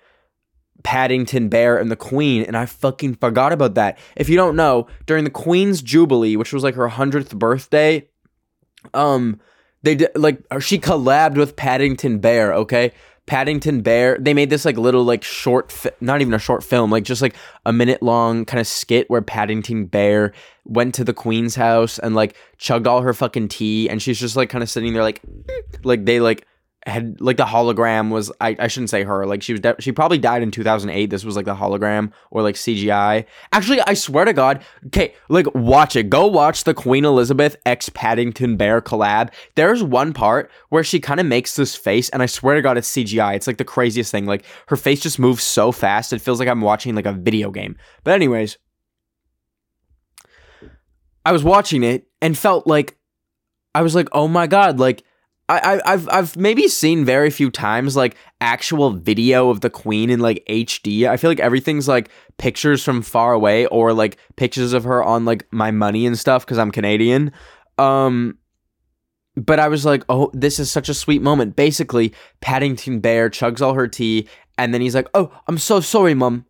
Paddington 0.83 1.49
Bear 1.49 1.77
and 1.77 1.91
the 1.91 1.95
Queen, 1.95 2.43
and 2.43 2.57
I 2.57 2.65
fucking 2.65 3.15
forgot 3.15 3.53
about 3.53 3.75
that. 3.75 3.99
If 4.15 4.29
you 4.29 4.35
don't 4.35 4.55
know, 4.55 4.87
during 5.05 5.23
the 5.23 5.29
Queen's 5.29 5.81
Jubilee, 5.81 6.35
which 6.35 6.53
was 6.53 6.63
like 6.63 6.75
her 6.75 6.87
hundredth 6.87 7.37
birthday, 7.37 8.07
um, 8.93 9.39
they 9.83 9.95
did 9.95 10.09
like 10.15 10.41
she 10.59 10.79
collabed 10.79 11.37
with 11.37 11.55
Paddington 11.55 12.19
Bear. 12.19 12.53
Okay, 12.53 12.91
Paddington 13.25 13.81
Bear. 13.81 14.17
They 14.19 14.33
made 14.33 14.49
this 14.49 14.65
like 14.65 14.77
little 14.77 15.03
like 15.03 15.23
short, 15.23 15.71
fi- 15.71 15.91
not 16.01 16.21
even 16.21 16.33
a 16.33 16.39
short 16.39 16.63
film, 16.63 16.91
like 16.91 17.03
just 17.03 17.21
like 17.21 17.35
a 17.65 17.73
minute 17.73 18.01
long 18.01 18.45
kind 18.45 18.59
of 18.59 18.67
skit 18.67 19.09
where 19.09 19.21
Paddington 19.21 19.85
Bear 19.85 20.33
went 20.65 20.95
to 20.95 21.03
the 21.03 21.13
Queen's 21.13 21.55
house 21.55 21.99
and 21.99 22.15
like 22.15 22.35
chugged 22.57 22.87
all 22.87 23.01
her 23.01 23.13
fucking 23.13 23.49
tea, 23.49 23.89
and 23.89 24.01
she's 24.01 24.19
just 24.19 24.35
like 24.35 24.49
kind 24.49 24.63
of 24.63 24.69
sitting 24.69 24.93
there 24.93 25.03
like, 25.03 25.21
like 25.83 26.05
they 26.05 26.19
like 26.19 26.45
had 26.87 27.21
like 27.21 27.37
the 27.37 27.45
hologram 27.45 28.09
was 28.09 28.31
I, 28.41 28.55
I 28.57 28.67
shouldn't 28.67 28.89
say 28.89 29.03
her 29.03 29.27
like 29.27 29.43
she 29.43 29.53
was 29.53 29.59
de- 29.59 29.75
she 29.79 29.91
probably 29.91 30.17
died 30.17 30.41
in 30.41 30.49
2008 30.49 31.11
this 31.11 31.23
was 31.23 31.35
like 31.35 31.45
the 31.45 31.53
hologram 31.53 32.11
or 32.31 32.41
like 32.41 32.55
cgi 32.55 33.25
actually 33.51 33.81
i 33.81 33.93
swear 33.93 34.25
to 34.25 34.33
god 34.33 34.63
okay 34.87 35.13
like 35.29 35.45
watch 35.53 35.95
it 35.95 36.09
go 36.09 36.25
watch 36.25 36.63
the 36.63 36.73
queen 36.73 37.05
elizabeth 37.05 37.55
x 37.67 37.89
paddington 37.89 38.57
bear 38.57 38.81
collab. 38.81 39.31
There's 39.55 39.83
one 39.83 40.11
part 40.11 40.49
where 40.69 40.83
she 40.83 40.99
kind 40.99 41.19
of 41.19 41.27
makes 41.27 41.55
this 41.55 41.75
face 41.75 42.09
and 42.09 42.23
i 42.23 42.25
swear 42.25 42.55
to 42.55 42.61
god 42.63 42.77
it's 42.77 42.91
cgi 42.91 43.35
it's 43.35 43.45
like 43.45 43.57
the 43.57 43.65
craziest 43.65 44.11
thing 44.11 44.25
like 44.25 44.43
her 44.67 44.75
face 44.75 45.01
just 45.01 45.19
moves 45.19 45.43
so 45.43 45.71
fast 45.71 46.13
it 46.13 46.19
feels 46.19 46.39
like 46.39 46.49
i'm 46.49 46.61
watching 46.61 46.95
like 46.95 47.05
a 47.05 47.13
video 47.13 47.51
game. 47.51 47.75
But 48.03 48.15
anyways 48.15 48.57
i 51.25 51.31
was 51.31 51.43
watching 51.43 51.83
it 51.83 52.07
and 52.23 52.35
felt 52.35 52.65
like 52.65 52.97
i 53.75 53.83
was 53.83 53.93
like 53.93 54.09
oh 54.13 54.27
my 54.27 54.47
god 54.47 54.79
like 54.79 55.03
I, 55.51 55.93
I've 55.93 56.09
I've 56.09 56.37
maybe 56.37 56.67
seen 56.67 57.03
very 57.03 57.29
few 57.29 57.51
times 57.51 57.95
like 57.95 58.15
actual 58.39 58.91
video 58.91 59.49
of 59.49 59.61
the 59.61 59.69
queen 59.69 60.09
in 60.09 60.19
like 60.19 60.43
HD. 60.49 61.07
I 61.07 61.17
feel 61.17 61.29
like 61.29 61.39
everything's 61.39 61.87
like 61.87 62.09
pictures 62.37 62.83
from 62.83 63.01
far 63.01 63.33
away 63.33 63.65
or 63.67 63.93
like 63.93 64.17
pictures 64.35 64.73
of 64.73 64.83
her 64.85 65.03
on 65.03 65.25
like 65.25 65.51
my 65.51 65.71
money 65.71 66.05
and 66.05 66.17
stuff 66.17 66.45
because 66.45 66.57
I'm 66.57 66.71
Canadian. 66.71 67.31
Um, 67.77 68.37
but 69.35 69.59
I 69.59 69.67
was 69.67 69.85
like, 69.85 70.03
oh, 70.09 70.29
this 70.33 70.59
is 70.59 70.71
such 70.71 70.89
a 70.89 70.93
sweet 70.93 71.21
moment. 71.21 71.55
Basically, 71.55 72.13
Paddington 72.41 72.99
Bear 72.99 73.29
chugs 73.29 73.61
all 73.61 73.73
her 73.73 73.87
tea, 73.87 74.27
and 74.57 74.73
then 74.73 74.81
he's 74.81 74.95
like, 74.95 75.07
oh, 75.13 75.31
I'm 75.47 75.57
so 75.57 75.79
sorry, 75.79 76.13
mum. 76.13 76.45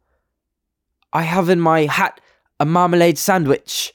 I 1.14 1.24
have 1.24 1.50
in 1.50 1.60
my 1.60 1.82
hat 1.82 2.20
a 2.60 2.66
marmalade 2.66 3.18
sandwich. 3.18 3.94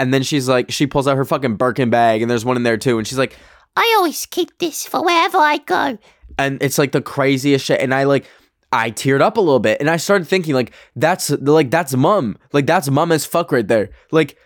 And 0.00 0.14
then 0.14 0.22
she's 0.22 0.48
like, 0.48 0.70
she 0.70 0.86
pulls 0.86 1.08
out 1.08 1.16
her 1.16 1.24
fucking 1.24 1.56
Birkin 1.56 1.90
bag, 1.90 2.22
and 2.22 2.30
there's 2.30 2.44
one 2.44 2.56
in 2.56 2.62
there 2.62 2.76
too. 2.76 2.98
And 2.98 3.06
she's 3.06 3.18
like, 3.18 3.36
I 3.78 3.94
always 3.96 4.26
keep 4.26 4.58
this 4.58 4.84
for 4.84 5.04
wherever 5.04 5.38
I 5.38 5.58
go. 5.58 5.98
and 6.36 6.60
it's 6.60 6.78
like 6.78 6.90
the 6.90 7.00
craziest 7.00 7.64
shit. 7.64 7.80
And 7.80 7.94
i 7.94 8.02
like 8.04 8.26
i 8.72 8.90
teared 8.90 9.20
up 9.20 9.36
a 9.36 9.40
little 9.40 9.60
bit. 9.60 9.78
And 9.80 9.88
i 9.88 9.96
started 9.96 10.26
thinking 10.26 10.52
like 10.52 10.72
that's 10.96 11.30
like 11.30 11.70
that's 11.70 11.94
mum. 11.94 12.36
Like 12.52 12.66
that's 12.66 12.90
mum 12.90 13.12
as 13.12 13.24
fuck 13.24 13.52
right 13.52 13.66
there. 13.66 13.90
Like 14.10 14.36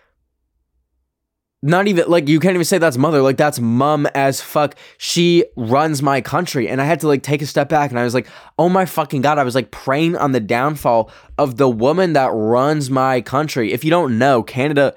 not 1.63 1.87
even 1.87 2.07
like 2.07 2.27
you 2.27 2.39
can't 2.39 2.53
even 2.53 2.63
say 2.63 2.77
that's 2.77 2.95
mother. 2.97 3.23
Like 3.23 3.37
that's 3.37 3.59
mum 3.59 4.05
as 4.13 4.39
fuck. 4.39 4.75
She 4.99 5.45
runs 5.57 6.03
my 6.03 6.21
country. 6.21 6.69
And 6.69 6.79
i 6.79 6.85
had 6.85 6.99
to 6.99 7.07
like 7.07 7.23
take 7.23 7.41
a 7.41 7.47
step 7.47 7.69
back. 7.69 7.89
And 7.89 7.99
i 7.99 8.03
was 8.03 8.13
like 8.13 8.27
oh 8.59 8.69
my 8.69 8.85
fucking 8.85 9.23
god. 9.23 9.39
I 9.39 9.43
was 9.43 9.55
like 9.55 9.71
praying 9.71 10.15
on 10.15 10.31
the 10.33 10.39
downfall 10.41 11.09
of 11.39 11.57
the 11.57 11.67
woman 11.69 12.13
that 12.13 12.29
runs 12.33 12.91
my 12.91 13.21
country. 13.21 13.73
If 13.73 13.83
you 13.83 13.89
don't 13.89 14.19
know 14.19 14.43
canada 14.43 14.93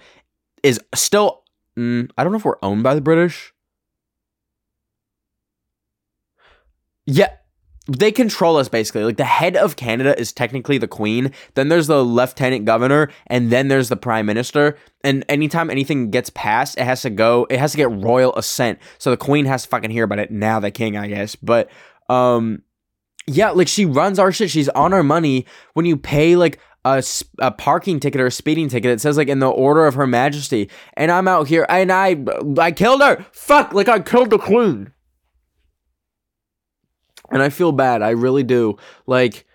is 0.63 0.79
still 0.95 1.43
mm, 1.79 2.11
i 2.19 2.23
don't 2.23 2.33
know 2.33 2.39
if 2.39 2.45
we're 2.45 2.59
owned 2.63 2.83
by 2.83 2.95
the 2.95 3.01
british 3.01 3.53
Yeah. 7.07 7.31
They 7.89 8.11
control 8.11 8.57
us 8.57 8.69
basically. 8.69 9.05
Like 9.05 9.17
the 9.17 9.25
head 9.25 9.57
of 9.57 9.77
Canada 9.77 10.19
is 10.19 10.33
technically 10.33 10.77
the 10.77 10.89
queen. 10.89 11.31
Then 11.55 11.69
there's 11.69 11.87
the 11.87 12.03
lieutenant 12.03 12.65
governor, 12.65 13.11
and 13.29 13.53
then 13.53 13.69
there's 13.69 13.89
the 13.89 13.97
prime 13.97 14.27
minister. 14.27 14.77
And 15.05 15.25
anytime 15.29 15.71
anything 15.71 16.11
gets 16.11 16.29
passed, 16.31 16.77
it 16.79 16.85
has 16.85 17.03
to 17.03 17.11
go. 17.11 17.47
It 17.49 17.61
has 17.61 17.73
to 17.73 17.77
get 17.77 17.91
royal 17.91 18.35
assent. 18.35 18.81
So 18.99 19.11
the 19.11 19.17
queen 19.17 19.45
has 19.45 19.63
to 19.63 19.69
fucking 19.69 19.93
hear 19.93 20.03
about 20.03 20.19
it. 20.19 20.33
Now 20.33 20.59
the 20.59 20.73
king, 20.73 20.97
I 20.97 21.07
guess. 21.07 21.37
But 21.37 21.71
um, 22.09 22.63
yeah, 23.29 23.51
like 23.51 23.69
she 23.69 23.85
runs 23.85 24.19
our 24.19 24.33
shit. 24.33 24.51
She's 24.51 24.69
on 24.71 24.93
our 24.93 25.05
money. 25.05 25.47
When 25.75 25.87
you 25.87 25.97
pay 25.97 26.35
like 26.35 26.59
a, 26.85 27.05
a 27.39 27.53
parking 27.53 28.01
ticket 28.01 28.21
or 28.21 28.27
a 28.27 28.33
speeding 28.33 28.69
ticket, 28.69 28.91
it 28.91 29.01
says 29.01 29.17
like 29.17 29.29
in 29.29 29.39
the 29.39 29.49
order 29.49 29.87
of 29.87 29.95
Her 29.95 30.09
Majesty. 30.09 30.69
And 30.95 31.13
I'm 31.13 31.29
out 31.29 31.47
here, 31.47 31.65
and 31.69 31.93
I 31.93 32.17
I 32.59 32.73
killed 32.73 33.01
her. 33.01 33.25
Fuck, 33.31 33.73
like 33.73 33.89
I 33.89 34.01
killed 34.01 34.31
the 34.31 34.39
queen 34.39 34.93
and 37.31 37.43
I 37.43 37.49
feel 37.49 37.73
bad. 37.73 38.03
I 38.03 38.11
really 38.11 38.43
do. 38.43 38.77
Like, 39.07 39.47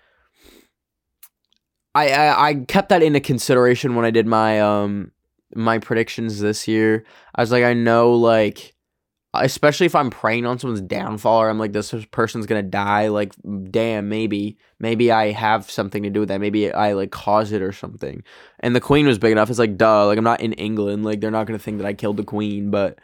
I, 1.94 2.10
I 2.10 2.48
I 2.48 2.54
kept 2.54 2.88
that 2.88 3.02
into 3.02 3.20
consideration 3.20 3.94
when 3.94 4.04
I 4.04 4.10
did 4.10 4.26
my 4.26 4.60
um 4.60 5.12
my 5.54 5.78
predictions 5.78 6.40
this 6.40 6.66
year. 6.66 7.04
I 7.34 7.42
was 7.42 7.52
like, 7.52 7.64
I 7.64 7.74
know, 7.74 8.12
like, 8.12 8.74
especially 9.34 9.86
if 9.86 9.94
I'm 9.94 10.10
praying 10.10 10.46
on 10.46 10.58
someone's 10.58 10.80
downfall, 10.80 11.42
or 11.42 11.50
I'm 11.50 11.58
like, 11.58 11.72
this 11.72 11.94
person's 12.10 12.46
gonna 12.46 12.62
die. 12.62 13.08
Like, 13.08 13.34
damn, 13.70 14.08
maybe 14.08 14.58
maybe 14.78 15.12
I 15.12 15.32
have 15.32 15.70
something 15.70 16.02
to 16.02 16.10
do 16.10 16.20
with 16.20 16.28
that. 16.30 16.40
Maybe 16.40 16.72
I 16.72 16.94
like 16.94 17.10
cause 17.10 17.52
it 17.52 17.62
or 17.62 17.72
something. 17.72 18.22
And 18.60 18.74
the 18.74 18.80
queen 18.80 19.06
was 19.06 19.18
big 19.18 19.32
enough. 19.32 19.50
It's 19.50 19.58
like, 19.58 19.76
duh. 19.76 20.06
Like, 20.06 20.18
I'm 20.18 20.24
not 20.24 20.40
in 20.40 20.54
England. 20.54 21.04
Like, 21.04 21.20
they're 21.20 21.30
not 21.30 21.46
gonna 21.46 21.58
think 21.58 21.78
that 21.78 21.86
I 21.86 21.94
killed 21.94 22.16
the 22.16 22.24
queen, 22.24 22.70
but 22.70 22.98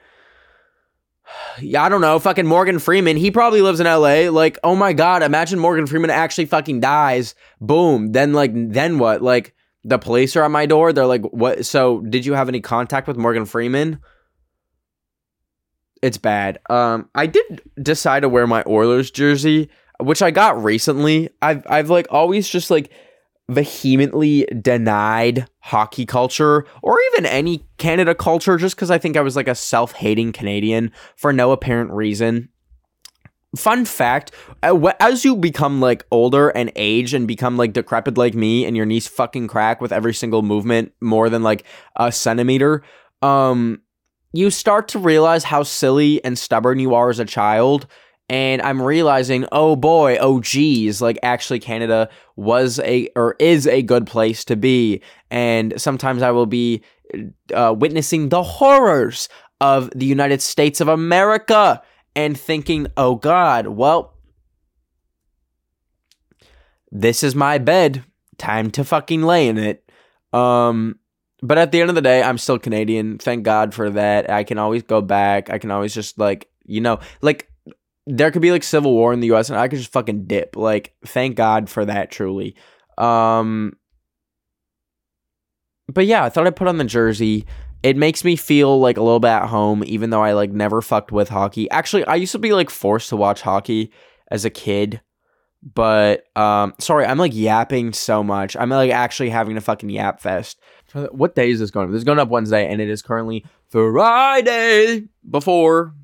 I 1.79 1.89
don't 1.89 2.01
know, 2.01 2.19
fucking 2.19 2.47
Morgan 2.47 2.79
Freeman. 2.79 3.17
He 3.17 3.31
probably 3.31 3.63
lives 3.63 3.81
in 3.81 3.87
LA. 3.87 4.31
Like, 4.31 4.59
oh 4.65 4.75
my 4.75 4.93
god, 4.93 5.23
imagine 5.23 5.59
Morgan 5.59 5.87
Freeman 5.87 6.11
actually 6.11 6.47
fucking 6.47 6.81
dies. 6.81 7.35
Boom. 7.61 8.13
Then 8.13 8.33
like 8.33 8.53
then 8.55 8.99
what? 8.99 9.23
Like 9.23 9.55
the 9.85 9.99
police 9.99 10.37
are 10.37 10.45
at 10.45 10.51
my 10.51 10.67
door. 10.67 10.93
They're 10.93 11.07
like, 11.07 11.23
"What? 11.23 11.65
So, 11.65 12.01
did 12.01 12.27
you 12.27 12.35
have 12.35 12.49
any 12.49 12.61
contact 12.61 13.07
with 13.09 13.17
Morgan 13.17 13.47
Freeman?" 13.47 14.01
it's 16.03 16.19
bad. 16.19 16.59
Um, 16.71 17.09
I 17.15 17.27
did 17.27 17.63
decide 17.83 18.21
to 18.21 18.29
wear 18.29 18.47
my 18.47 18.63
Oilers 18.67 19.11
jersey, 19.11 19.69
which 20.01 20.23
I 20.23 20.31
got 20.31 20.63
recently. 20.63 21.31
I've 21.43 21.63
I've 21.67 21.91
like 21.91 22.07
always 22.11 22.49
just 22.49 22.71
like 22.71 22.91
vehemently 23.49 24.45
denied 24.61 25.49
hockey 25.61 26.05
culture 26.05 26.67
or 26.83 26.99
even 27.13 27.27
any 27.27 27.67
Canada 27.79 28.15
culture 28.15 28.57
just 28.57 28.77
because 28.77 28.91
I 28.91 28.99
think 28.99 29.17
I 29.17 29.23
was 29.23 29.37
like 29.37 29.49
a 29.49 29.55
self 29.55 29.93
hating 29.93 30.33
Canadian 30.33 30.93
for 31.17 31.33
no 31.33 31.53
apparent 31.53 31.91
reason. 31.91 32.51
Fun 33.57 33.87
fact 33.87 34.31
uh, 34.63 34.93
as 35.01 35.25
you 35.25 35.35
become 35.35 35.81
like 35.81 36.05
older 36.11 36.51
and 36.51 36.71
age 36.77 37.15
and 37.15 37.27
become 37.27 37.57
like 37.57 37.73
decrepit 37.73 38.19
like 38.19 38.35
me 38.35 38.67
and 38.67 38.77
your 38.77 38.85
knees 38.85 39.07
fucking 39.09 39.49
crack 39.49 39.81
with 39.81 39.93
every 39.93 40.13
single 40.13 40.43
movement 40.43 40.93
more 41.01 41.31
than 41.31 41.43
like 41.43 41.65
a 41.97 42.13
centimeter, 42.13 42.83
um, 43.23 43.81
you 44.35 44.51
start 44.51 44.89
to 44.89 44.99
realize 44.99 45.45
how 45.45 45.63
silly 45.63 46.23
and 46.25 46.39
stubborn 46.39 46.79
you 46.79 46.95
are 46.95 47.09
as 47.09 47.19
a 47.19 47.25
child 47.25 47.87
and 48.29 48.61
I'm 48.63 48.83
realizing, 48.83 49.47
oh 49.53 49.77
boy, 49.77 50.19
oh 50.19 50.41
geez, 50.41 51.01
like 51.01 51.19
actually 51.23 51.61
Canada 51.61 52.09
was 52.37 52.79
a 52.81 53.09
or 53.17 53.37
is 53.39 53.67
a 53.67 53.83
good 53.83 54.07
place 54.07 54.45
to 54.47 54.57
be, 54.57 55.03
and 55.31 55.81
sometimes 55.81 56.23
I 56.23 56.31
will 56.31 56.47
be 56.47 56.83
uh, 57.55 57.75
witnessing 57.77 58.29
the 58.29 58.43
horrors 58.43 59.29
of 59.61 59.91
the 59.95 60.07
United 60.07 60.43
States 60.43 60.81
of 60.81 60.89
America 60.89 61.83
and 62.15 62.39
thinking, 62.39 62.87
oh 62.97 63.15
god, 63.15 63.69
well, 63.69 64.15
this 66.91 67.23
is 67.23 67.35
my 67.35 67.59
bed, 67.59 68.05
time 68.37 68.71
to 68.73 68.85
fucking 68.85 69.23
lay 69.23 69.49
in 69.49 69.59
it. 69.59 69.91
Um, 70.33 70.99
but 71.43 71.57
at 71.57 71.73
the 71.73 71.81
end 71.81 71.89
of 71.89 71.95
the 71.95 72.03
day, 72.03 72.23
I'm 72.23 72.39
still 72.39 72.59
Canadian. 72.59 73.19
Thank 73.19 73.45
God 73.45 73.73
for 73.73 73.91
that. 73.91 74.29
I 74.29 74.45
can 74.45 74.59
always 74.59 74.83
go 74.83 75.01
back. 75.01 75.51
I 75.51 75.59
can 75.59 75.71
always 75.71 75.95
just 75.95 76.19
like 76.19 76.49
you 76.69 76.81
know, 76.81 77.01
like 77.23 77.48
there 78.09 78.31
could 78.31 78.43
be 78.43 78.51
like 78.51 78.63
civil 78.63 78.93
war 78.93 79.13
in 79.13 79.21
the 79.21 79.33
US 79.33 79.51
and 79.51 79.59
I 79.59 79.69
could 79.69 79.79
just 79.79 79.93
fucking 79.93 80.25
dip. 80.25 80.57
Like 80.57 80.95
thank 81.07 81.37
God 81.37 81.69
for 81.69 81.85
that 81.85 82.11
truly. 82.11 82.57
Um 82.97 83.77
But 85.89 86.07
yeah, 86.07 86.25
I 86.25 86.31
thought 86.31 86.47
I'd 86.47 86.57
put 86.57 86.69
on 86.69 86.79
the 86.79 86.85
jersey. 86.85 87.47
It 87.83 87.97
makes 87.97 88.25
me 88.25 88.35
feel 88.35 88.81
like 88.81 88.97
a 88.97 89.03
little 89.03 89.21
bit 89.21 89.29
at 89.29 89.47
home 89.47 89.85
even 89.87 90.11
though 90.11 90.23
I 90.23 90.33
like 90.33 90.51
never 90.51 90.81
fucked 90.81 91.13
with 91.13 91.29
hockey. 91.29 91.71
Actually, 91.71 92.05
I 92.07 92.17
used 92.17 92.33
to 92.33 92.39
be 92.39 92.53
like 92.53 92.71
forced 92.71 93.11
to 93.11 93.17
watch 93.17 93.43
hockey 93.43 93.93
as 94.31 94.45
a 94.45 94.51
kid. 94.51 95.01
But 95.63 96.25
um 96.35 96.75
sorry, 96.81 97.05
I'm 97.05 97.19
like 97.19 97.35
yapping 97.35 97.93
so 97.93 98.25
much. 98.25 98.57
I'm 98.57 98.71
like 98.71 98.91
actually 98.91 99.31
having 99.31 99.57
a 99.59 99.61
fucking 99.61 99.91
yap 99.91 100.21
fest. 100.21 100.61
What 101.11 101.35
day 101.35 101.51
is 101.51 101.61
this 101.61 101.71
going 101.71 101.87
up? 101.87 101.93
This 101.93 101.99
is 101.99 102.05
going 102.05 102.19
up 102.19 102.31
Wednesday 102.31 102.67
and 102.67 102.81
it 102.81 102.89
is 102.89 103.03
currently 103.03 103.45
Friday 103.69 105.09
before 105.29 105.95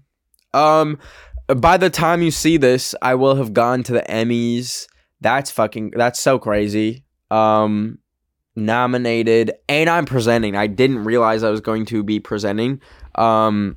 um 0.52 0.99
by 1.48 1.76
the 1.76 1.90
time 1.90 2.22
you 2.22 2.30
see 2.30 2.56
this, 2.56 2.94
I 3.02 3.14
will 3.14 3.34
have 3.36 3.52
gone 3.52 3.82
to 3.84 3.92
the 3.92 4.02
Emmys. 4.02 4.86
That's 5.20 5.50
fucking 5.50 5.92
that's 5.96 6.20
so 6.20 6.38
crazy. 6.38 7.04
Um 7.30 7.98
nominated 8.56 9.52
and 9.68 9.90
I'm 9.90 10.04
presenting. 10.04 10.54
I 10.56 10.68
didn't 10.68 11.04
realize 11.04 11.42
I 11.42 11.50
was 11.50 11.60
going 11.60 11.86
to 11.86 12.02
be 12.02 12.20
presenting. 12.20 12.80
Um 13.14 13.76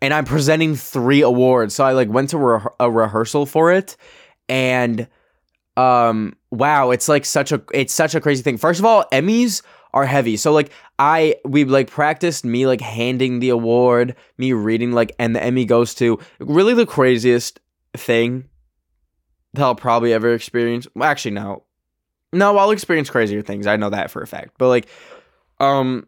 and 0.00 0.12
I'm 0.12 0.24
presenting 0.24 0.74
3 0.74 1.20
awards. 1.22 1.74
So 1.74 1.84
I 1.84 1.92
like 1.92 2.08
went 2.08 2.30
to 2.30 2.38
re- 2.38 2.60
a 2.80 2.90
rehearsal 2.90 3.46
for 3.46 3.72
it 3.72 3.96
and 4.48 5.08
um 5.76 6.36
wow, 6.50 6.90
it's 6.90 7.08
like 7.08 7.24
such 7.24 7.52
a 7.52 7.62
it's 7.72 7.94
such 7.94 8.14
a 8.14 8.20
crazy 8.20 8.42
thing. 8.42 8.58
First 8.58 8.80
of 8.80 8.86
all, 8.86 9.04
Emmys 9.12 9.62
are 9.94 10.04
heavy. 10.06 10.36
So 10.36 10.52
like 10.52 10.70
I 11.02 11.34
we 11.44 11.64
like 11.64 11.90
practiced 11.90 12.44
me 12.44 12.64
like 12.64 12.80
handing 12.80 13.40
the 13.40 13.48
award, 13.48 14.14
me 14.38 14.52
reading 14.52 14.92
like 14.92 15.12
and 15.18 15.34
the 15.34 15.42
Emmy 15.42 15.64
goes 15.64 15.96
to 15.96 16.20
really 16.38 16.74
the 16.74 16.86
craziest 16.86 17.58
thing 17.92 18.44
that 19.54 19.64
I'll 19.64 19.74
probably 19.74 20.12
ever 20.12 20.32
experience. 20.32 20.86
Well, 20.94 21.10
actually 21.10 21.32
no. 21.32 21.64
No, 22.32 22.56
I'll 22.56 22.70
experience 22.70 23.10
crazier 23.10 23.42
things. 23.42 23.66
I 23.66 23.76
know 23.76 23.90
that 23.90 24.12
for 24.12 24.22
a 24.22 24.28
fact. 24.28 24.52
But 24.58 24.68
like 24.68 24.86
um 25.58 26.06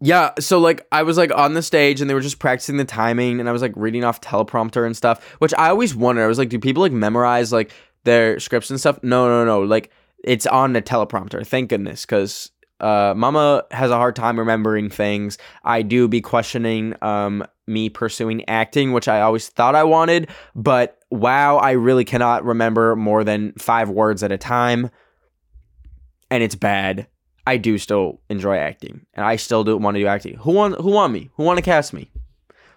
yeah, 0.00 0.30
so 0.38 0.60
like 0.60 0.86
I 0.92 1.02
was 1.02 1.16
like 1.16 1.34
on 1.34 1.54
the 1.54 1.62
stage 1.62 2.00
and 2.00 2.08
they 2.08 2.14
were 2.14 2.20
just 2.20 2.38
practicing 2.38 2.76
the 2.76 2.84
timing 2.84 3.40
and 3.40 3.48
I 3.48 3.52
was 3.52 3.60
like 3.60 3.72
reading 3.74 4.04
off 4.04 4.20
teleprompter 4.20 4.86
and 4.86 4.96
stuff, 4.96 5.32
which 5.40 5.52
I 5.58 5.70
always 5.70 5.96
wonder. 5.96 6.22
I 6.22 6.28
was 6.28 6.38
like, 6.38 6.50
do 6.50 6.60
people 6.60 6.84
like 6.84 6.92
memorize 6.92 7.52
like 7.52 7.72
their 8.04 8.38
scripts 8.38 8.70
and 8.70 8.78
stuff? 8.78 9.02
No, 9.02 9.26
no, 9.26 9.44
no. 9.44 9.62
Like 9.62 9.90
it's 10.22 10.46
on 10.46 10.74
the 10.74 10.80
teleprompter. 10.80 11.44
Thank 11.44 11.70
goodness, 11.70 12.06
because 12.06 12.52
uh, 12.80 13.14
Mama 13.16 13.64
has 13.70 13.90
a 13.90 13.96
hard 13.96 14.16
time 14.16 14.38
remembering 14.38 14.90
things. 14.90 15.38
I 15.64 15.82
do 15.82 16.08
be 16.08 16.20
questioning 16.20 16.94
um, 17.02 17.44
me 17.66 17.88
pursuing 17.88 18.48
acting, 18.48 18.92
which 18.92 19.08
I 19.08 19.20
always 19.20 19.48
thought 19.48 19.74
I 19.74 19.84
wanted, 19.84 20.28
but 20.54 20.98
wow, 21.10 21.56
I 21.56 21.72
really 21.72 22.04
cannot 22.04 22.44
remember 22.44 22.96
more 22.96 23.24
than 23.24 23.52
five 23.54 23.90
words 23.90 24.22
at 24.22 24.32
a 24.32 24.38
time, 24.38 24.90
and 26.30 26.42
it's 26.42 26.54
bad. 26.54 27.06
I 27.46 27.56
do 27.56 27.78
still 27.78 28.20
enjoy 28.28 28.58
acting, 28.58 29.06
and 29.14 29.24
I 29.24 29.36
still 29.36 29.64
do 29.64 29.76
want 29.78 29.94
to 29.96 30.00
do 30.02 30.06
acting. 30.06 30.36
Who 30.36 30.52
want 30.52 30.80
who 30.80 30.90
want 30.90 31.12
me? 31.12 31.30
Who 31.36 31.44
want 31.44 31.56
to 31.56 31.62
cast 31.62 31.94
me? 31.94 32.10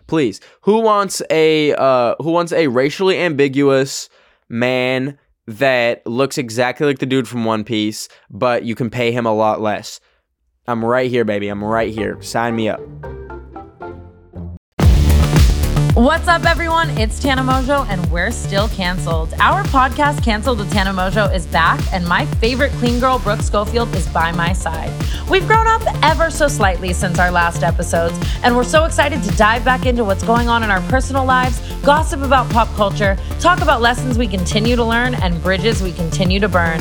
Please. 0.08 0.40
Who 0.62 0.80
wants 0.80 1.22
a 1.30 1.74
uh, 1.76 2.16
who 2.20 2.32
wants 2.32 2.54
a 2.54 2.68
racially 2.68 3.18
ambiguous 3.18 4.10
man 4.48 5.18
that 5.58 6.06
looks 6.06 6.38
exactly 6.38 6.88
like 6.88 7.00
the 7.00 7.06
dude 7.06 7.28
from 7.28 7.46
One 7.46 7.64
Piece, 7.64 8.08
but 8.30 8.64
you 8.64 8.76
can 8.76 8.90
pay 8.90 9.12
him 9.12 9.26
a 9.26 9.34
lot 9.34 9.62
less. 9.62 10.00
I'm 10.68 10.86
right 10.86 11.10
here, 11.10 11.26
baby. 11.26 11.50
I'm 11.50 11.64
right 11.64 11.94
here. 11.94 12.22
Sign 12.22 12.56
me 12.56 12.70
up. 12.70 12.80
What's 15.95 16.30
up, 16.30 16.45
everyone? 16.45 16.89
It's 16.97 17.19
Tana 17.19 17.41
Mongeau, 17.41 17.86
and 17.89 18.10
we're 18.10 18.32
still 18.32 18.69
canceled. 18.69 19.34
Our 19.41 19.63
podcast, 19.63 20.23
Canceled 20.23 20.60
with 20.60 20.71
Tana 20.71 20.91
Mongeau, 20.91 21.36
is 21.36 21.45
back, 21.47 21.82
and 21.91 22.08
my 22.08 22.25
favorite 22.25 22.71
clean 22.73 23.01
girl, 23.01 23.19
Brooke 23.19 23.41
Schofield, 23.41 23.93
is 23.93 24.08
by 24.08 24.32
my 24.32 24.54
side. 24.54 24.89
We've 25.30 25.45
grown 25.45 25.67
up 25.67 25.82
ever 26.01 26.32
so 26.32 26.47
slightly 26.47 26.93
since 26.93 27.19
our 27.19 27.30
last 27.30 27.62
episodes, 27.62 28.17
and 28.41 28.56
we're 28.56 28.63
so 28.63 28.86
excited 28.86 29.21
to 29.21 29.32
dive 29.32 29.65
back 29.65 29.86
into 29.86 30.06
what's 30.06 30.23
going 30.23 30.47
on 30.47 30.63
in 30.63 30.71
our 30.71 30.80
personal 30.84 31.25
lives, 31.25 31.60
gossip 31.82 32.21
about 32.21 32.49
pop 32.51 32.69
culture, 32.75 33.17
talk 33.41 33.60
about 33.60 33.82
lessons 33.82 34.17
we 34.17 34.27
continue 34.27 34.77
to 34.77 34.86
learn, 34.86 35.13
and 35.15 35.43
bridges 35.43 35.84
we 35.84 35.91
continue 35.91 36.39
to 36.39 36.47
burn. 36.47 36.80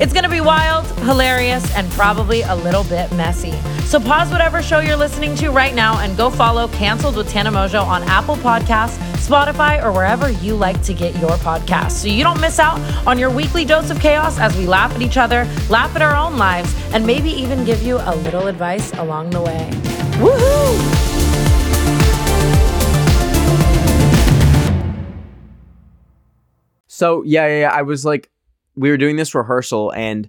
It's 0.00 0.12
gonna 0.12 0.28
be 0.28 0.40
wild, 0.40 0.86
hilarious, 1.00 1.74
and 1.74 1.90
probably 1.92 2.42
a 2.42 2.54
little 2.54 2.84
bit 2.84 3.10
messy. 3.12 3.54
So 3.86 3.98
pause 3.98 4.30
whatever 4.30 4.62
show 4.62 4.78
you're 4.78 4.96
listening 4.96 5.34
to 5.36 5.50
right 5.50 5.74
now 5.74 5.98
and 5.98 6.16
go 6.16 6.30
follow 6.30 6.68
Canceled 6.68 7.16
with 7.16 7.28
Tana 7.28 7.50
Mongeau 7.50 7.84
on 7.84 8.04
Apple 8.04 8.36
Podcasts. 8.36 8.51
Podcasts, 8.52 8.98
Spotify, 9.26 9.82
or 9.82 9.92
wherever 9.92 10.30
you 10.30 10.54
like 10.54 10.82
to 10.82 10.92
get 10.92 11.16
your 11.16 11.30
podcasts 11.38 11.92
so 11.92 12.08
you 12.08 12.22
don't 12.22 12.38
miss 12.38 12.58
out 12.58 12.78
on 13.06 13.18
your 13.18 13.30
weekly 13.30 13.64
dose 13.64 13.88
of 13.88 13.98
chaos 13.98 14.38
as 14.38 14.54
we 14.58 14.66
laugh 14.66 14.94
at 14.94 15.00
each 15.00 15.16
other, 15.16 15.48
laugh 15.70 15.96
at 15.96 16.02
our 16.02 16.14
own 16.14 16.36
lives, 16.36 16.70
and 16.92 17.06
maybe 17.06 17.30
even 17.30 17.64
give 17.64 17.82
you 17.82 17.96
a 17.96 18.14
little 18.14 18.48
advice 18.48 18.92
along 18.98 19.30
the 19.30 19.40
way. 19.40 19.70
Woohoo! 20.20 20.76
So 26.88 27.22
yeah, 27.22 27.46
yeah, 27.46 27.60
yeah, 27.60 27.72
I 27.72 27.80
was 27.80 28.04
like, 28.04 28.28
we 28.76 28.90
were 28.90 28.98
doing 28.98 29.16
this 29.16 29.34
rehearsal, 29.34 29.94
and 29.94 30.28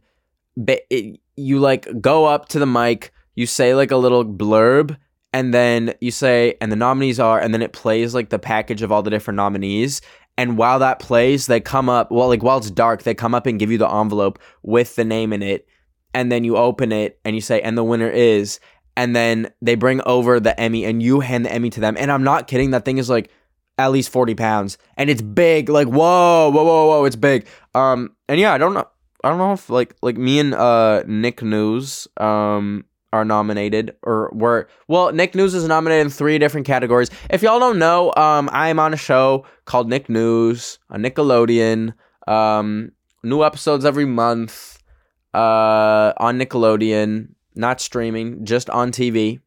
it, 0.55 1.19
you 1.35 1.59
like 1.59 1.99
go 1.99 2.23
up 2.23 2.47
to 2.49 2.59
the 2.59 2.65
mic, 2.65 3.11
you 3.35 3.45
say 3.45 3.75
like 3.75 3.91
a 3.91 3.97
little 3.97 4.23
blurb, 4.23 4.95
and 5.33 5.53
then 5.53 5.95
you 5.99 6.11
say, 6.11 6.55
and 6.61 6.71
the 6.71 6.75
nominees 6.75 7.19
are, 7.19 7.39
and 7.39 7.53
then 7.53 7.63
it 7.63 7.73
plays 7.73 8.13
like 8.13 8.29
the 8.29 8.39
package 8.39 8.83
of 8.83 8.91
all 8.91 9.01
the 9.01 9.09
different 9.09 9.37
nominees. 9.37 9.99
And 10.37 10.57
while 10.57 10.79
that 10.79 10.99
plays, 10.99 11.47
they 11.47 11.59
come 11.59 11.89
up, 11.89 12.11
well, 12.11 12.27
like 12.27 12.43
while 12.43 12.59
it's 12.59 12.71
dark, 12.71 13.03
they 13.03 13.15
come 13.15 13.35
up 13.35 13.45
and 13.47 13.59
give 13.59 13.71
you 13.71 13.77
the 13.77 13.89
envelope 13.89 14.39
with 14.61 14.95
the 14.95 15.03
name 15.03 15.33
in 15.33 15.41
it. 15.41 15.67
And 16.13 16.31
then 16.31 16.43
you 16.43 16.55
open 16.55 16.91
it 16.91 17.19
and 17.25 17.35
you 17.35 17.41
say, 17.41 17.61
and 17.61 17.77
the 17.77 17.83
winner 17.83 18.09
is. 18.09 18.59
And 18.95 19.15
then 19.15 19.51
they 19.61 19.73
bring 19.73 20.01
over 20.05 20.39
the 20.39 20.59
Emmy 20.59 20.85
and 20.85 21.01
you 21.01 21.19
hand 21.19 21.45
the 21.45 21.51
Emmy 21.51 21.71
to 21.71 21.79
them. 21.79 21.95
And 21.97 22.11
I'm 22.11 22.23
not 22.23 22.47
kidding, 22.47 22.71
that 22.71 22.85
thing 22.85 22.99
is 22.99 23.09
like 23.09 23.31
at 23.79 23.91
least 23.91 24.11
40 24.11 24.35
pounds. 24.35 24.77
And 24.97 25.09
it's 25.09 25.21
big. 25.21 25.69
Like, 25.69 25.87
whoa, 25.87 26.49
whoa, 26.51 26.63
whoa, 26.63 26.87
whoa, 26.87 27.05
it's 27.05 27.15
big. 27.15 27.47
Um, 27.73 28.15
and 28.29 28.39
yeah, 28.39 28.53
I 28.53 28.59
don't 28.59 28.73
know. 28.73 28.87
I 29.23 29.29
don't 29.29 29.37
know 29.37 29.53
if 29.53 29.69
like 29.69 29.95
like 30.01 30.17
me 30.17 30.39
and 30.39 30.53
uh 30.53 31.03
Nick 31.07 31.41
News, 31.41 32.09
um, 32.17 32.83
are 33.13 33.23
nominated 33.23 33.95
or 34.01 34.29
were 34.33 34.67
well 34.87 35.13
nick 35.13 35.35
news 35.35 35.53
is 35.53 35.67
nominated 35.67 36.05
in 36.05 36.09
three 36.11 36.37
different 36.39 36.67
categories. 36.67 37.09
If 37.29 37.43
y'all 37.43 37.59
don't 37.59 37.79
know 37.79 38.11
um 38.17 38.49
i 38.51 38.67
am 38.69 38.79
on 38.79 38.93
a 38.93 38.97
show 38.97 39.45
called 39.65 39.87
nick 39.87 40.09
news 40.09 40.79
on 40.89 41.01
nickelodeon 41.03 41.93
um 42.27 42.91
new 43.23 43.43
episodes 43.43 43.85
every 43.85 44.05
month 44.05 44.79
uh 45.33 46.11
on 46.17 46.39
nickelodeon 46.39 47.29
not 47.55 47.79
streaming 47.79 48.43
just 48.43 48.69
on 48.69 48.91
tv 48.91 49.39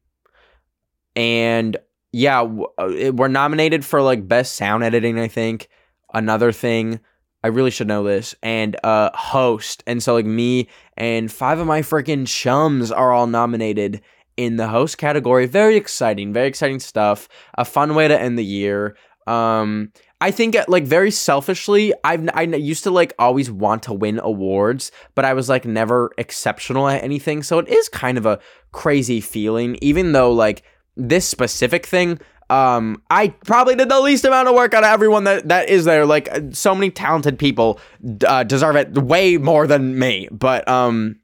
and 1.16 1.76
yeah 2.12 2.42
uh, 2.78 3.12
we're 3.12 3.28
nominated 3.28 3.84
for 3.84 4.00
like 4.00 4.26
best 4.28 4.54
sound 4.54 4.84
editing 4.84 5.18
i 5.18 5.28
think. 5.28 5.68
Another 6.14 6.52
thing 6.52 7.00
I 7.46 7.48
really 7.48 7.70
should 7.70 7.86
know 7.86 8.02
this, 8.02 8.34
and 8.42 8.76
uh, 8.82 9.10
host. 9.14 9.84
And 9.86 10.02
so, 10.02 10.14
like, 10.14 10.26
me 10.26 10.68
and 10.96 11.30
five 11.30 11.58
of 11.58 11.66
my 11.66 11.82
freaking 11.82 12.26
chums 12.26 12.90
are 12.90 13.12
all 13.12 13.26
nominated. 13.26 14.02
in 14.36 14.56
the 14.56 14.68
host 14.68 14.98
category. 14.98 15.46
Very 15.46 15.76
exciting, 15.76 16.32
very 16.32 16.46
exciting 16.46 16.78
stuff. 16.78 17.28
A 17.56 17.64
fun 17.64 17.94
way 17.94 18.06
to 18.06 18.20
end 18.20 18.38
the 18.38 18.44
year. 18.44 18.96
Um, 19.26 19.92
I 20.20 20.30
think 20.30 20.56
like 20.68 20.84
very 20.84 21.10
selfishly, 21.10 21.92
I've 22.04 22.28
I 22.34 22.42
used 22.42 22.84
to 22.84 22.90
like 22.90 23.12
always 23.18 23.50
want 23.50 23.82
to 23.84 23.92
win 23.92 24.18
awards, 24.22 24.92
but 25.14 25.24
I 25.24 25.34
was 25.34 25.48
like 25.48 25.64
never 25.64 26.10
exceptional 26.16 26.88
at 26.88 27.02
anything. 27.02 27.42
So 27.42 27.58
it 27.58 27.68
is 27.68 27.88
kind 27.88 28.18
of 28.18 28.26
a 28.26 28.38
crazy 28.72 29.20
feeling, 29.20 29.78
even 29.82 30.12
though 30.12 30.32
like 30.32 30.62
this 30.96 31.26
specific 31.26 31.86
thing 31.86 32.18
um 32.48 33.02
i 33.10 33.28
probably 33.44 33.74
did 33.74 33.88
the 33.88 34.00
least 34.00 34.24
amount 34.24 34.46
of 34.46 34.54
work 34.54 34.72
out 34.72 34.84
of 34.84 34.90
everyone 34.90 35.24
that 35.24 35.48
that 35.48 35.68
is 35.68 35.84
there. 35.84 36.06
Like 36.06 36.30
uh, 36.30 36.40
so 36.52 36.74
many 36.74 36.90
talented 36.90 37.38
people 37.38 37.80
uh, 38.26 38.44
deserve 38.44 38.76
it 38.76 38.94
way 38.94 39.36
more 39.36 39.66
than 39.66 39.98
me. 39.98 40.28
But 40.30 40.66
um 40.68 41.16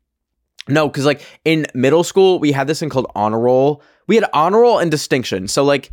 no 0.68 0.88
because 0.88 1.06
like 1.06 1.24
in 1.44 1.66
middle 1.74 2.04
school 2.04 2.38
we 2.38 2.52
had 2.52 2.66
this 2.66 2.80
thing 2.80 2.88
called 2.88 3.10
honor 3.14 3.38
roll. 3.38 3.82
We 4.08 4.16
had 4.16 4.28
honor 4.32 4.60
roll 4.60 4.78
and 4.78 4.90
distinction. 4.90 5.48
So 5.48 5.64
like 5.64 5.92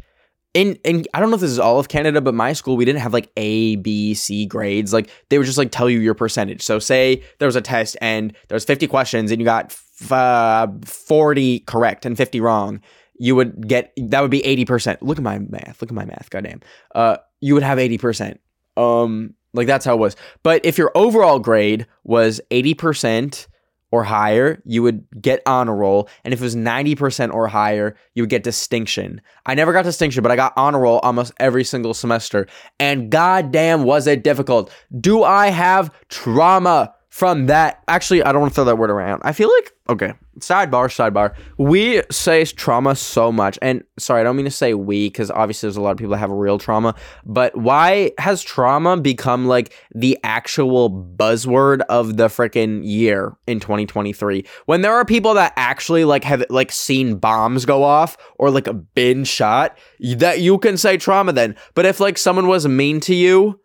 in 0.54 0.76
in 0.84 1.06
I 1.13 1.20
don't 1.20 1.30
know 1.30 1.36
if 1.36 1.42
this 1.42 1.52
is 1.52 1.60
all 1.60 1.80
of 1.80 1.89
Canada, 1.89 2.22
but 2.22 2.34
my 2.34 2.54
school 2.54 2.76
we 2.76 2.86
didn't 2.86 3.02
have 3.02 3.13
like 3.13 3.32
A, 3.38 3.76
B, 3.78 4.13
C 4.15 4.46
grades. 4.46 4.94
Like 4.94 5.10
they 5.30 5.38
would 5.38 5.46
just 5.46 5.58
like 5.58 5.72
tell 5.72 5.89
you 5.89 6.00
your 6.00 6.15
percentage. 6.15 6.63
So 6.63 6.80
say 6.80 7.24
there 7.38 7.48
was 7.48 7.56
a 7.56 7.62
test 7.62 7.98
and 8.02 8.34
there 8.48 8.56
was 8.56 8.65
50 8.65 8.88
questions 8.88 9.32
and 9.32 9.39
you 9.39 9.46
got 9.46 9.65
f- 9.65 10.12
uh, 10.12 10.68
40 10.84 11.60
correct 11.62 12.06
and 12.06 12.18
50 12.18 12.42
wrong 12.42 12.82
you 13.19 13.36
would 13.36 13.67
get 13.67 13.93
that 13.97 14.21
would 14.21 14.32
be 14.32 14.41
80%. 14.41 14.97
Look 15.01 15.17
at 15.17 15.23
my 15.23 15.39
math. 15.39 15.82
Look 15.82 15.91
at 15.91 15.95
my 15.95 16.05
math. 16.05 16.29
Goddamn. 16.29 16.62
Uh 16.95 17.17
you 17.41 17.53
would 17.53 17.63
have 17.63 17.77
80%. 17.77 18.39
Um 18.75 19.36
like 19.53 19.67
that's 19.67 19.86
how 19.86 19.93
it 19.93 19.99
was. 19.99 20.15
But 20.43 20.65
if 20.65 20.77
your 20.77 20.91
overall 20.95 21.39
grade 21.39 21.86
was 22.03 22.41
80% 22.51 23.47
or 23.91 24.03
higher, 24.03 24.62
you 24.65 24.84
would 24.84 25.05
get 25.19 25.41
honor 25.45 25.75
roll. 25.75 26.08
And 26.23 26.34
if 26.34 26.39
it 26.39 26.43
was 26.43 26.55
90% 26.55 27.34
or 27.34 27.47
higher, 27.47 27.95
you 28.13 28.23
would 28.23 28.29
get 28.29 28.43
distinction. 28.43 29.21
I 29.45 29.55
never 29.55 29.73
got 29.73 29.84
distinction, 29.84 30.21
but 30.21 30.32
I 30.32 30.36
got 30.36 30.53
honor 30.55 30.79
roll 30.79 30.99
almost 30.99 31.34
every 31.39 31.63
single 31.63 31.95
semester. 31.95 32.47
And 32.79 33.10
goddamn 33.10 33.84
was 33.84 34.05
it 34.05 34.23
difficult. 34.23 34.71
Do 34.99 35.23
I 35.23 35.47
have 35.47 35.91
trauma 36.10 36.93
from 37.19 37.47
that? 37.47 37.84
Actually, 37.89 38.23
I 38.23 38.32
don't 38.32 38.39
want 38.39 38.53
to 38.53 38.55
throw 38.55 38.63
that 38.63 38.77
word 38.77 38.89
around. 38.89 39.21
I 39.25 39.34
feel 39.34 39.51
like 39.53 39.73
okay, 39.89 40.13
sidebar, 40.39 40.88
sidebar. 40.88 41.36
We 41.58 42.01
say 42.10 42.45
trauma 42.45 42.95
so 42.95 43.29
much, 43.29 43.60
and 43.62 43.84
sorry, 43.97 44.21
I 44.21 44.23
don't 44.23 44.38
mean 44.38 44.45
to 44.45 44.51
say 44.51 44.73
we 44.73 45.10
because 45.10 45.29
obviously 45.29 45.67
there's 45.67 45.75
a 45.75 45.82
lot 45.82 45.91
of 45.91 45.97
people 45.97 46.12
that 46.12 46.19
have 46.19 46.32
real 46.32 46.58
trauma. 46.58 46.95
But 47.25 47.58
why 47.58 48.13
has 48.19 48.41
trauma 48.41 48.95
become 48.95 49.47
like 49.47 49.73
the 49.93 50.17
actual 50.23 50.89
buzzword 50.89 51.82
of 51.89 52.15
the 52.15 52.27
freaking 52.27 52.82
year 52.84 53.36
in 53.47 53.60
2023? 53.60 54.45
When 54.65 54.82
there 54.82 54.93
are 54.93 55.03
people 55.03 55.34
that 55.34 55.51
actually 55.58 56.05
like 56.05 56.23
have 56.23 56.45
like 56.49 56.71
seen 56.71 57.15
bombs 57.15 57.65
go 57.65 57.84
off 57.84 58.15
or 58.38 58.49
like 58.49 58.69
been 58.93 59.25
shot, 59.25 59.77
that 59.99 60.39
you 60.39 60.58
can 60.58 60.77
say 60.77 60.95
trauma 60.95 61.34
then. 61.34 61.58
But 61.73 61.86
if 61.86 61.99
like 61.99 62.17
someone 62.17 62.47
was 62.47 62.65
mean 62.65 63.01
to 63.01 63.13
you. 63.13 63.60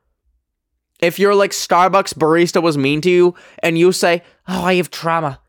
If 1.01 1.19
your 1.19 1.35
like 1.35 1.51
Starbucks 1.51 2.15
barista 2.15 2.63
was 2.63 2.79
mean 2.79 3.01
to 3.03 3.11
you 3.11 3.35
and 3.63 3.77
you 3.79 3.93
say, 3.93 4.23
"Oh, 4.49 4.65
I 4.65 4.75
have 4.75 4.91
trauma," 4.91 5.41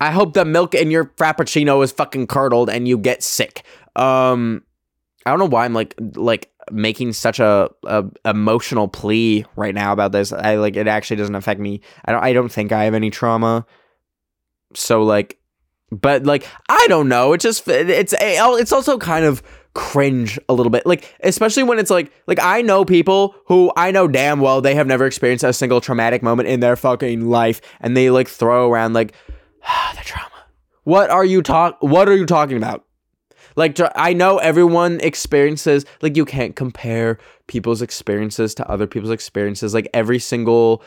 I 0.00 0.10
hope 0.10 0.34
the 0.34 0.44
milk 0.44 0.74
in 0.74 0.90
your 0.90 1.06
frappuccino 1.06 1.82
is 1.82 1.92
fucking 1.92 2.28
curdled 2.28 2.70
and 2.70 2.86
you 2.86 2.96
get 2.98 3.22
sick. 3.22 3.64
Um, 3.96 4.62
I 5.26 5.30
don't 5.30 5.38
know 5.38 5.46
why 5.46 5.64
I'm 5.64 5.74
like 5.74 5.94
like 6.14 6.50
making 6.70 7.12
such 7.14 7.40
a, 7.40 7.70
a 7.84 8.04
emotional 8.24 8.88
plea 8.88 9.44
right 9.56 9.74
now 9.74 9.92
about 9.92 10.12
this. 10.12 10.32
I 10.32 10.56
like 10.56 10.76
it 10.76 10.86
actually 10.86 11.16
doesn't 11.16 11.34
affect 11.34 11.60
me. 11.60 11.80
I 12.04 12.12
don't 12.12 12.22
I 12.22 12.32
don't 12.32 12.50
think 12.50 12.72
I 12.72 12.84
have 12.84 12.94
any 12.94 13.10
trauma. 13.10 13.66
So 14.74 15.02
like, 15.02 15.38
but 15.90 16.24
like 16.24 16.46
I 16.68 16.86
don't 16.88 17.08
know. 17.08 17.32
It 17.32 17.40
just 17.40 17.66
it's 17.68 18.12
eh, 18.14 18.36
it's 18.38 18.72
also 18.72 18.98
kind 18.98 19.24
of 19.24 19.42
cringe 19.74 20.40
a 20.48 20.54
little 20.54 20.70
bit 20.70 20.84
like 20.86 21.14
especially 21.22 21.62
when 21.62 21.78
it's 21.78 21.90
like 21.90 22.10
like 22.26 22.40
i 22.42 22.60
know 22.62 22.84
people 22.84 23.36
who 23.46 23.70
i 23.76 23.92
know 23.92 24.08
damn 24.08 24.40
well 24.40 24.60
they 24.60 24.74
have 24.74 24.88
never 24.88 25.06
experienced 25.06 25.44
a 25.44 25.52
single 25.52 25.80
traumatic 25.80 26.20
moment 26.20 26.48
in 26.48 26.58
their 26.58 26.74
fucking 26.74 27.28
life 27.28 27.60
and 27.80 27.96
they 27.96 28.10
like 28.10 28.26
throw 28.26 28.68
around 28.68 28.94
like 28.94 29.14
the 29.96 30.04
trauma. 30.04 30.30
What 30.84 31.10
are 31.10 31.24
you 31.24 31.42
talk? 31.42 31.76
What 31.80 32.08
are 32.08 32.16
you 32.16 32.26
talking 32.26 32.56
about? 32.56 32.84
Like 33.56 33.78
I 33.94 34.12
know 34.12 34.38
everyone 34.38 35.00
experiences 35.00 35.84
like 36.00 36.16
you 36.16 36.24
can't 36.24 36.54
compare 36.54 37.18
people's 37.46 37.82
experiences 37.82 38.54
to 38.54 38.70
other 38.70 38.86
people's 38.86 39.10
experiences. 39.10 39.74
Like 39.74 39.88
every 39.92 40.18
single 40.18 40.82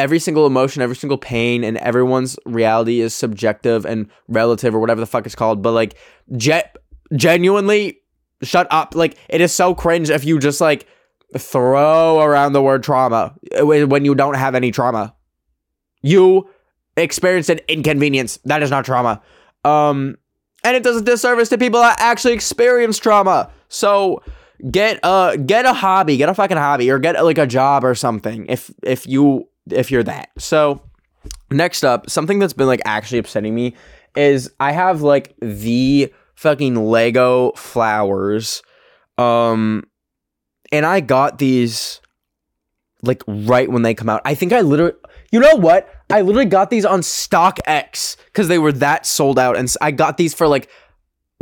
every 0.00 0.18
single 0.18 0.46
emotion, 0.46 0.82
every 0.82 0.96
single 0.96 1.18
pain, 1.18 1.62
and 1.62 1.76
everyone's 1.78 2.38
reality 2.46 3.00
is 3.00 3.14
subjective 3.14 3.84
and 3.84 4.10
relative 4.28 4.74
or 4.74 4.80
whatever 4.80 5.00
the 5.00 5.06
fuck 5.06 5.26
it's 5.26 5.34
called. 5.34 5.62
But 5.62 5.72
like, 5.72 5.96
jet 6.36 6.76
genuinely, 7.14 8.00
shut 8.42 8.66
up. 8.70 8.94
Like 8.94 9.16
it 9.28 9.40
is 9.40 9.52
so 9.52 9.74
cringe 9.74 10.10
if 10.10 10.24
you 10.24 10.38
just 10.38 10.60
like 10.60 10.86
throw 11.36 12.20
around 12.20 12.52
the 12.52 12.62
word 12.62 12.82
trauma 12.82 13.34
when 13.60 14.04
you 14.04 14.14
don't 14.14 14.34
have 14.34 14.54
any 14.54 14.70
trauma. 14.70 15.14
You 16.02 16.48
experienced 16.96 17.50
an 17.50 17.60
inconvenience. 17.68 18.38
That 18.44 18.62
is 18.62 18.70
not 18.70 18.84
trauma. 18.84 19.22
Um, 19.64 20.16
and 20.64 20.76
it 20.76 20.82
does 20.82 20.96
a 20.96 21.02
disservice 21.02 21.48
to 21.50 21.58
people 21.58 21.80
that 21.80 22.00
actually 22.00 22.34
experience 22.34 22.98
trauma. 22.98 23.50
So 23.68 24.22
get 24.70 24.98
a 25.02 25.36
get 25.38 25.66
a 25.66 25.72
hobby, 25.72 26.16
get 26.16 26.28
a 26.28 26.34
fucking 26.34 26.56
hobby, 26.56 26.90
or 26.90 26.98
get 26.98 27.22
like 27.24 27.38
a 27.38 27.46
job 27.46 27.84
or 27.84 27.94
something. 27.94 28.46
If 28.48 28.70
if 28.82 29.06
you 29.06 29.48
if 29.70 29.90
you're 29.90 30.02
that. 30.04 30.30
So 30.38 30.82
next 31.50 31.84
up, 31.84 32.08
something 32.08 32.38
that's 32.38 32.52
been 32.52 32.66
like 32.66 32.82
actually 32.84 33.18
upsetting 33.18 33.54
me 33.54 33.74
is 34.16 34.50
I 34.58 34.72
have 34.72 35.02
like 35.02 35.34
the 35.40 36.12
fucking 36.34 36.74
Lego 36.74 37.52
flowers. 37.52 38.62
Um, 39.18 39.84
and 40.72 40.86
I 40.86 41.00
got 41.00 41.38
these 41.38 42.00
like 43.02 43.22
right 43.26 43.70
when 43.70 43.82
they 43.82 43.94
come 43.94 44.08
out. 44.08 44.22
I 44.24 44.34
think 44.34 44.52
I 44.52 44.60
literally, 44.60 44.94
you 45.32 45.40
know 45.40 45.56
what? 45.56 45.88
I 46.10 46.22
literally 46.22 46.46
got 46.46 46.70
these 46.70 46.84
on 46.84 47.00
StockX 47.00 48.16
because 48.26 48.48
they 48.48 48.58
were 48.58 48.72
that 48.72 49.06
sold 49.06 49.38
out, 49.38 49.56
and 49.56 49.72
I 49.80 49.90
got 49.90 50.16
these 50.16 50.34
for 50.34 50.48
like 50.48 50.68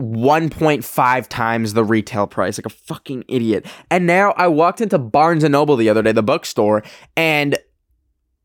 1.5 0.00 1.26
times 1.28 1.72
the 1.72 1.85
retail 1.85 2.26
price, 2.26 2.59
like 2.59 2.66
a 2.66 2.70
fucking 2.70 3.24
idiot. 3.28 3.66
And 3.90 4.07
now 4.07 4.33
I 4.37 4.48
walked 4.48 4.81
into 4.81 4.98
Barnes 4.98 5.42
and 5.42 5.52
Noble 5.52 5.76
the 5.76 5.88
other 5.88 6.02
day, 6.02 6.12
the 6.12 6.22
bookstore, 6.22 6.85
and 7.16 7.59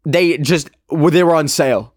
they 0.06 0.38
just 0.38 0.70
they 0.92 1.24
were 1.24 1.36
on 1.36 1.48
sale. 1.48 1.94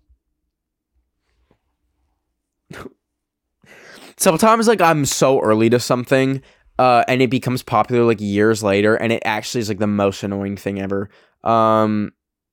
Sometimes 4.16 4.66
like 4.66 4.80
I'm 4.80 5.04
so 5.04 5.40
early 5.40 5.68
to 5.70 5.78
something 5.78 6.40
uh, 6.78 7.04
and 7.08 7.20
it 7.22 7.30
becomes 7.30 7.62
popular 7.62 8.04
like 8.04 8.20
years 8.20 8.62
later 8.62 8.94
and 8.94 9.12
it 9.12 9.22
actually 9.24 9.60
is 9.60 9.68
like 9.68 9.78
the 9.78 9.86
most 9.86 10.22
annoying 10.22 10.56
thing 10.56 10.80
ever. 10.80 11.10
Um 11.44 12.12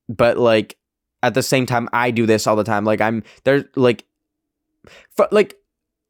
but 0.09 0.37
like 0.37 0.77
at 1.21 1.33
the 1.33 1.43
same 1.43 1.65
time 1.65 1.87
I 1.93 2.11
do 2.11 2.25
this 2.25 2.47
all 2.47 2.55
the 2.55 2.63
time. 2.63 2.83
Like 2.83 3.01
I'm 3.01 3.23
there's 3.43 3.63
like 3.75 4.05
f- 5.17 5.31
like 5.31 5.55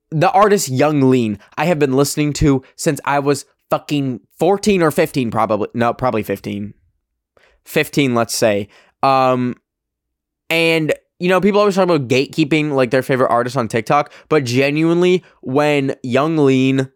the 0.10 0.32
artist 0.32 0.70
Yung 0.70 1.10
Lean 1.10 1.40
I 1.58 1.66
have 1.66 1.80
been 1.80 1.94
listening 1.94 2.34
to 2.34 2.64
since 2.76 3.00
I 3.06 3.20
was 3.20 3.46
fucking 3.70 4.22
14 4.40 4.82
or 4.82 4.92
15 4.92 5.30
probably. 5.32 5.68
No, 5.74 5.94
probably 5.94 6.24
15. 6.24 6.74
15 7.66 8.16
let's 8.16 8.36
say. 8.36 8.70
Um 9.04 9.56
and 10.50 10.94
you 11.20 11.30
know, 11.30 11.40
people 11.40 11.60
always 11.60 11.76
talk 11.76 11.84
about 11.84 12.08
gatekeeping 12.08 12.74
like 12.74 12.92
their 12.92 13.04
favorite 13.04 13.30
artists 13.30 13.56
on 13.56 13.68
TikTok, 13.68 14.12
but 14.30 14.44
genuinely 14.44 15.24
when 15.42 15.96
Yung 16.04 16.38
Lean 16.38 16.90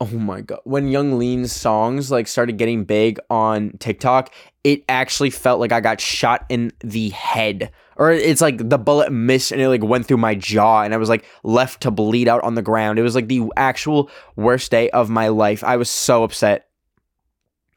oh 0.00 0.06
my 0.06 0.40
god 0.40 0.60
when 0.62 0.86
Yung 0.86 1.18
Lean's 1.18 1.52
songs 1.52 2.08
like 2.08 2.28
started 2.28 2.56
getting 2.56 2.84
big 2.84 3.18
on 3.30 3.72
tiktok 3.80 4.32
it 4.68 4.84
actually 4.88 5.30
felt 5.30 5.58
like 5.60 5.72
i 5.72 5.80
got 5.80 6.00
shot 6.00 6.44
in 6.50 6.70
the 6.80 7.08
head. 7.10 7.70
Or 7.96 8.12
it's 8.12 8.40
like 8.40 8.68
the 8.68 8.78
bullet 8.78 9.10
missed 9.10 9.50
and 9.50 9.60
it 9.60 9.68
like 9.68 9.82
went 9.82 10.06
through 10.06 10.18
my 10.18 10.34
jaw 10.34 10.82
and 10.82 10.92
i 10.94 10.96
was 10.98 11.08
like 11.08 11.24
left 11.42 11.80
to 11.82 11.90
bleed 11.90 12.28
out 12.28 12.44
on 12.44 12.54
the 12.54 12.62
ground. 12.62 12.98
It 12.98 13.02
was 13.02 13.14
like 13.14 13.28
the 13.28 13.42
actual 13.56 14.10
worst 14.36 14.70
day 14.70 14.90
of 14.90 15.10
my 15.10 15.28
life. 15.28 15.64
I 15.64 15.76
was 15.76 15.90
so 15.90 16.22
upset. 16.22 16.68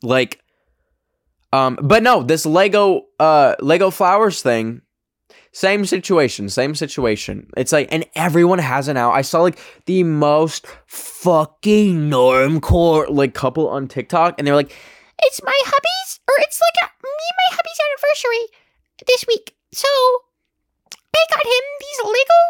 Like 0.04 0.42
um 1.54 1.78
but 1.82 2.04
no 2.04 2.24
this 2.24 2.46
lego 2.46 3.06
uh 3.20 3.56
lego 3.60 3.90
flowers 3.90 4.42
thing 4.42 4.82
same 5.54 5.86
situation, 5.86 6.48
same 6.48 6.76
situation. 6.76 7.50
It's 7.58 7.74
like, 7.74 7.90
and 7.92 8.06
everyone 8.16 8.60
has 8.60 8.88
it 8.88 8.94
now. 8.94 9.12
I 9.12 9.22
saw 9.22 9.42
like 9.42 9.60
the 9.86 10.04
most 10.04 10.66
fucking 10.88 12.10
normcore 12.10 13.10
like 13.10 13.34
couple 13.34 13.68
on 13.68 13.90
TikTok, 13.90 14.36
and 14.38 14.48
they're 14.48 14.56
like, 14.56 14.74
It's 15.24 15.44
my 15.44 15.60
hubby's, 15.66 16.20
or 16.30 16.36
it's 16.40 16.62
like 16.62 16.90
a, 16.90 16.94
me 17.04 17.10
and 17.10 17.38
my 17.38 17.56
hubby's 17.58 17.80
anniversary 17.92 18.48
this 19.08 19.26
week. 19.28 19.56
So 19.74 19.88
I 21.14 21.26
got 21.30 21.46
him 21.46 21.64
these 21.80 22.00
Lego 22.06 22.42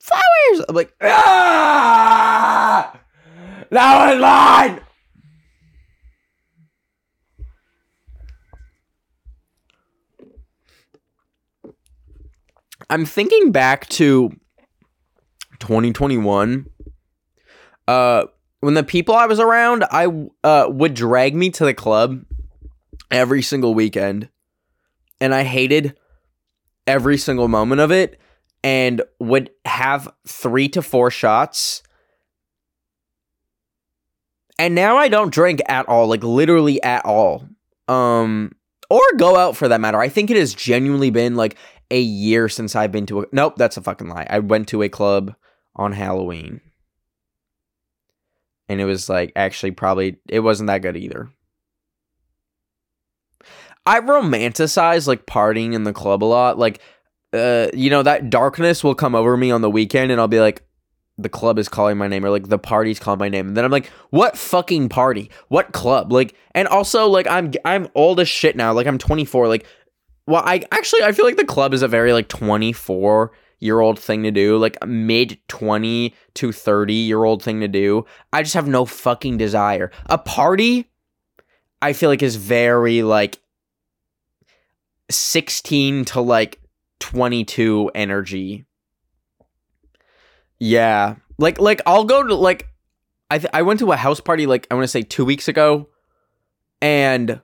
flowers. 0.00 0.66
I'm 0.68 0.74
like, 0.74 0.92
ah, 1.02 2.98
that 3.70 4.10
was 4.10 4.20
mine. 4.20 4.80
I'm 12.90 13.04
thinking 13.04 13.52
back 13.52 13.88
to 13.90 14.30
2021. 15.60 16.66
Uh, 17.86 18.24
when 18.60 18.74
the 18.74 18.82
people 18.82 19.14
I 19.14 19.26
was 19.26 19.40
around, 19.40 19.84
I 19.90 20.06
uh 20.42 20.66
would 20.68 20.94
drag 20.94 21.34
me 21.34 21.50
to 21.50 21.64
the 21.64 21.74
club 21.74 22.24
every 23.10 23.42
single 23.42 23.74
weekend, 23.74 24.28
and 25.20 25.34
I 25.34 25.44
hated 25.44 25.96
every 26.86 27.18
single 27.18 27.48
moment 27.48 27.80
of 27.80 27.92
it, 27.92 28.18
and 28.64 29.02
would 29.20 29.50
have 29.64 30.08
three 30.26 30.68
to 30.70 30.82
four 30.82 31.10
shots. 31.10 31.82
And 34.58 34.74
now 34.74 34.96
I 34.96 35.08
don't 35.08 35.32
drink 35.32 35.60
at 35.68 35.88
all, 35.88 36.08
like 36.08 36.24
literally 36.24 36.82
at 36.82 37.04
all. 37.04 37.48
Um, 37.86 38.52
or 38.90 39.00
go 39.16 39.36
out 39.36 39.56
for 39.56 39.68
that 39.68 39.80
matter. 39.80 39.98
I 39.98 40.08
think 40.08 40.30
it 40.30 40.36
has 40.36 40.52
genuinely 40.52 41.10
been 41.10 41.36
like 41.36 41.56
a 41.90 42.00
year 42.00 42.48
since 42.48 42.76
I've 42.76 42.92
been 42.92 43.06
to 43.06 43.20
a 43.20 43.26
Nope, 43.32 43.56
that's 43.56 43.76
a 43.76 43.82
fucking 43.82 44.08
lie. 44.08 44.26
I 44.28 44.38
went 44.40 44.68
to 44.68 44.82
a 44.82 44.88
club 44.88 45.34
on 45.74 45.92
Halloween. 45.92 46.60
And 48.68 48.80
it 48.80 48.84
was 48.84 49.08
like 49.08 49.32
actually 49.34 49.70
probably 49.70 50.18
it 50.28 50.40
wasn't 50.40 50.68
that 50.68 50.82
good 50.82 50.96
either. 50.96 51.30
I 53.86 54.00
romanticize 54.00 55.06
like 55.06 55.24
partying 55.24 55.72
in 55.72 55.84
the 55.84 55.94
club 55.94 56.22
a 56.22 56.26
lot. 56.26 56.58
Like 56.58 56.80
uh 57.32 57.68
you 57.72 57.90
know 57.90 58.02
that 58.02 58.30
darkness 58.30 58.84
will 58.84 58.94
come 58.94 59.14
over 59.14 59.36
me 59.36 59.50
on 59.50 59.62
the 59.62 59.70
weekend 59.70 60.10
and 60.10 60.20
I'll 60.20 60.28
be 60.28 60.40
like 60.40 60.62
the 61.18 61.28
club 61.28 61.58
is 61.58 61.68
calling 61.68 61.98
my 61.98 62.06
name 62.06 62.24
or 62.24 62.30
like 62.30 62.48
the 62.48 62.58
party's 62.58 63.00
calling 63.00 63.18
my 63.18 63.28
name 63.28 63.48
and 63.48 63.56
then 63.56 63.64
i'm 63.64 63.72
like 63.72 63.88
what 64.10 64.38
fucking 64.38 64.88
party 64.88 65.30
what 65.48 65.72
club 65.72 66.12
like 66.12 66.34
and 66.54 66.68
also 66.68 67.08
like 67.08 67.26
i'm 67.26 67.52
i'm 67.64 67.88
old 67.94 68.20
as 68.20 68.28
shit 68.28 68.56
now 68.56 68.72
like 68.72 68.86
i'm 68.86 68.98
24 68.98 69.48
like 69.48 69.66
well 70.28 70.42
i 70.44 70.64
actually 70.70 71.02
i 71.02 71.10
feel 71.12 71.24
like 71.24 71.36
the 71.36 71.44
club 71.44 71.74
is 71.74 71.82
a 71.82 71.88
very 71.88 72.12
like 72.12 72.28
24 72.28 73.32
year 73.60 73.80
old 73.80 73.98
thing 73.98 74.22
to 74.22 74.30
do 74.30 74.56
like 74.56 74.76
mid 74.86 75.38
20 75.48 76.14
to 76.34 76.52
30 76.52 76.94
year 76.94 77.24
old 77.24 77.42
thing 77.42 77.60
to 77.60 77.68
do. 77.68 78.04
I 78.32 78.42
just 78.42 78.54
have 78.54 78.68
no 78.68 78.84
fucking 78.84 79.38
desire. 79.38 79.90
A 80.06 80.18
party 80.18 80.86
i 81.80 81.92
feel 81.92 82.10
like 82.10 82.22
is 82.22 82.34
very 82.34 83.02
like 83.02 83.38
16 85.10 86.04
to 86.06 86.20
like 86.20 86.60
22 87.00 87.90
energy. 87.94 88.64
Yeah. 90.58 91.16
Like 91.38 91.60
like 91.60 91.80
I'll 91.86 92.04
go 92.04 92.22
to 92.22 92.34
like 92.34 92.68
I 93.30 93.38
th- 93.38 93.50
I 93.52 93.62
went 93.62 93.80
to 93.80 93.92
a 93.92 93.96
house 93.96 94.20
party 94.20 94.46
like 94.46 94.66
I 94.70 94.74
want 94.74 94.84
to 94.84 94.88
say 94.88 95.02
2 95.02 95.24
weeks 95.24 95.48
ago 95.48 95.88
and 96.80 97.40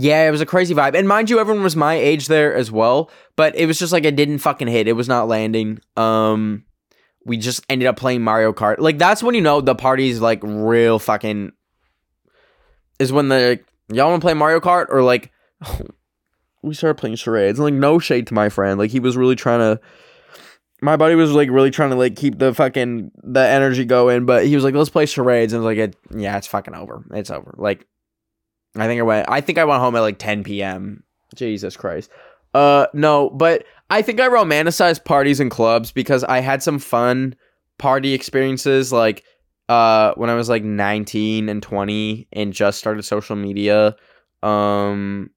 yeah, 0.00 0.28
it 0.28 0.30
was 0.30 0.40
a 0.40 0.46
crazy 0.46 0.74
vibe. 0.74 0.94
And 0.94 1.08
mind 1.08 1.28
you 1.28 1.40
everyone 1.40 1.64
was 1.64 1.74
my 1.74 1.94
age 1.94 2.28
there 2.28 2.54
as 2.54 2.70
well, 2.70 3.10
but 3.34 3.56
it 3.56 3.66
was 3.66 3.80
just 3.80 3.92
like 3.92 4.04
it 4.04 4.14
didn't 4.14 4.38
fucking 4.38 4.68
hit. 4.68 4.86
It 4.86 4.92
was 4.92 5.08
not 5.08 5.26
landing. 5.26 5.80
Um 5.96 6.64
we 7.24 7.36
just 7.36 7.64
ended 7.68 7.88
up 7.88 7.96
playing 7.96 8.22
Mario 8.22 8.52
Kart. 8.52 8.78
Like 8.78 8.96
that's 8.96 9.24
when 9.24 9.34
you 9.34 9.40
know 9.40 9.60
the 9.60 9.74
party's 9.74 10.20
like 10.20 10.38
real 10.44 11.00
fucking 11.00 11.50
is 13.00 13.12
when 13.12 13.28
the 13.28 13.58
y'all 13.92 14.10
want 14.10 14.22
to 14.22 14.24
play 14.24 14.34
Mario 14.34 14.60
Kart 14.60 14.86
or 14.88 15.02
like 15.02 15.32
we 16.62 16.74
started 16.74 16.94
playing 16.94 17.16
charades. 17.16 17.58
Like 17.58 17.74
no 17.74 17.98
shade 17.98 18.28
to 18.28 18.34
my 18.34 18.50
friend. 18.50 18.78
Like 18.78 18.92
he 18.92 19.00
was 19.00 19.16
really 19.16 19.36
trying 19.36 19.60
to 19.60 19.80
my 20.80 20.96
buddy 20.96 21.16
was 21.16 21.32
like 21.32 21.50
really 21.50 21.72
trying 21.72 21.90
to 21.90 21.96
like 21.96 22.14
keep 22.14 22.38
the 22.38 22.54
fucking 22.54 23.10
the 23.24 23.44
energy 23.44 23.84
going, 23.84 24.26
but 24.26 24.46
he 24.46 24.54
was 24.54 24.62
like, 24.62 24.74
"Let's 24.74 24.90
play 24.90 25.06
charades," 25.06 25.52
and 25.52 25.60
I 25.60 25.66
was 25.66 25.76
like, 25.76 25.88
it, 25.88 25.96
"Yeah, 26.16 26.36
it's 26.36 26.46
fucking 26.46 26.76
over. 26.76 27.04
It's 27.12 27.32
over." 27.32 27.52
Like, 27.58 27.84
I 28.82 28.86
think 28.86 29.00
I 29.00 29.02
went. 29.02 29.28
I 29.28 29.40
think 29.40 29.58
I 29.58 29.64
went 29.64 29.80
home 29.80 29.96
at 29.96 30.00
like 30.00 30.18
10 30.18 30.44
p.m. 30.44 31.02
Jesus 31.34 31.76
Christ. 31.76 32.10
Uh, 32.54 32.86
no, 32.92 33.30
but 33.30 33.64
I 33.90 34.02
think 34.02 34.20
I 34.20 34.28
romanticized 34.28 35.04
parties 35.04 35.40
and 35.40 35.50
clubs 35.50 35.92
because 35.92 36.24
I 36.24 36.40
had 36.40 36.62
some 36.62 36.78
fun 36.78 37.34
party 37.78 38.14
experiences, 38.14 38.92
like 38.92 39.24
uh, 39.68 40.14
when 40.14 40.30
I 40.30 40.34
was 40.34 40.48
like 40.48 40.64
19 40.64 41.48
and 41.48 41.62
20 41.62 42.28
and 42.32 42.52
just 42.52 42.78
started 42.78 43.02
social 43.04 43.36
media. 43.36 43.96
Um, 44.42 45.30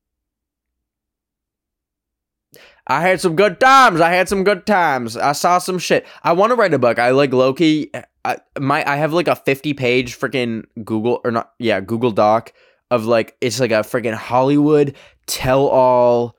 I 2.87 3.01
had 3.01 3.21
some 3.21 3.35
good 3.35 3.59
times. 3.59 4.01
I 4.01 4.11
had 4.11 4.27
some 4.27 4.43
good 4.43 4.65
times. 4.65 5.15
I 5.15 5.33
saw 5.33 5.59
some 5.59 5.79
shit. 5.79 6.05
I 6.23 6.33
want 6.33 6.51
to 6.51 6.55
write 6.55 6.73
a 6.73 6.79
book. 6.79 6.99
I 6.99 7.11
like 7.11 7.33
Loki. 7.33 7.91
I 8.25 8.37
my 8.59 8.83
I 8.89 8.97
have 8.97 9.13
like 9.13 9.27
a 9.27 9.35
50 9.35 9.73
page 9.73 10.19
freaking 10.19 10.65
Google 10.83 11.21
or 11.23 11.31
not 11.31 11.53
yeah, 11.59 11.79
Google 11.79 12.11
Doc 12.11 12.53
of 12.91 13.05
like 13.05 13.35
it's 13.41 13.59
like 13.59 13.71
a 13.71 13.75
freaking 13.75 14.13
Hollywood 14.13 14.95
tell 15.25 15.67
all 15.67 16.35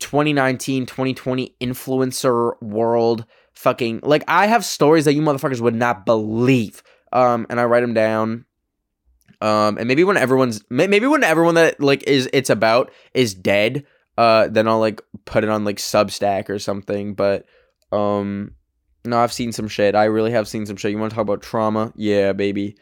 2019 0.00 0.86
2020 0.86 1.54
influencer 1.60 2.60
world 2.62 3.26
fucking 3.52 4.00
like 4.02 4.24
I 4.26 4.46
have 4.46 4.64
stories 4.64 5.04
that 5.04 5.12
you 5.12 5.20
motherfuckers 5.20 5.60
would 5.60 5.74
not 5.74 6.06
believe. 6.06 6.82
Um 7.12 7.46
and 7.50 7.60
I 7.60 7.64
write 7.64 7.82
them 7.82 7.94
down. 7.94 8.46
Um 9.42 9.76
and 9.76 9.86
maybe 9.86 10.02
when 10.02 10.16
everyone's 10.16 10.64
maybe 10.70 11.06
when 11.06 11.22
everyone 11.22 11.54
that 11.54 11.78
like 11.80 12.02
is 12.04 12.28
it's 12.32 12.50
about 12.50 12.90
is 13.12 13.34
dead 13.34 13.84
uh 14.16 14.48
then 14.48 14.66
I'll 14.66 14.80
like 14.80 15.02
put 15.26 15.44
it 15.44 15.50
on 15.50 15.64
like 15.64 15.76
Substack 15.76 16.48
or 16.48 16.58
something. 16.58 17.12
But 17.14 17.44
um 17.92 18.52
no, 19.04 19.18
I've 19.18 19.32
seen 19.32 19.52
some 19.52 19.68
shit. 19.68 19.94
I 19.94 20.04
really 20.04 20.30
have 20.30 20.48
seen 20.48 20.64
some 20.66 20.76
shit. 20.76 20.90
You 20.90 20.98
want 20.98 21.10
to 21.10 21.16
talk 21.16 21.22
about 21.22 21.42
trauma? 21.42 21.92
Yeah, 21.96 22.32
baby. 22.32 22.76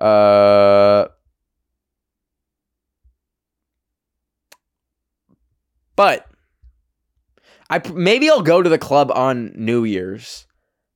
Uh 0.00 1.06
But 5.96 6.26
I 7.68 7.80
maybe 7.92 8.30
I'll 8.30 8.42
go 8.42 8.62
to 8.62 8.70
the 8.70 8.78
club 8.78 9.10
on 9.10 9.52
New 9.56 9.84
Year's 9.84 10.46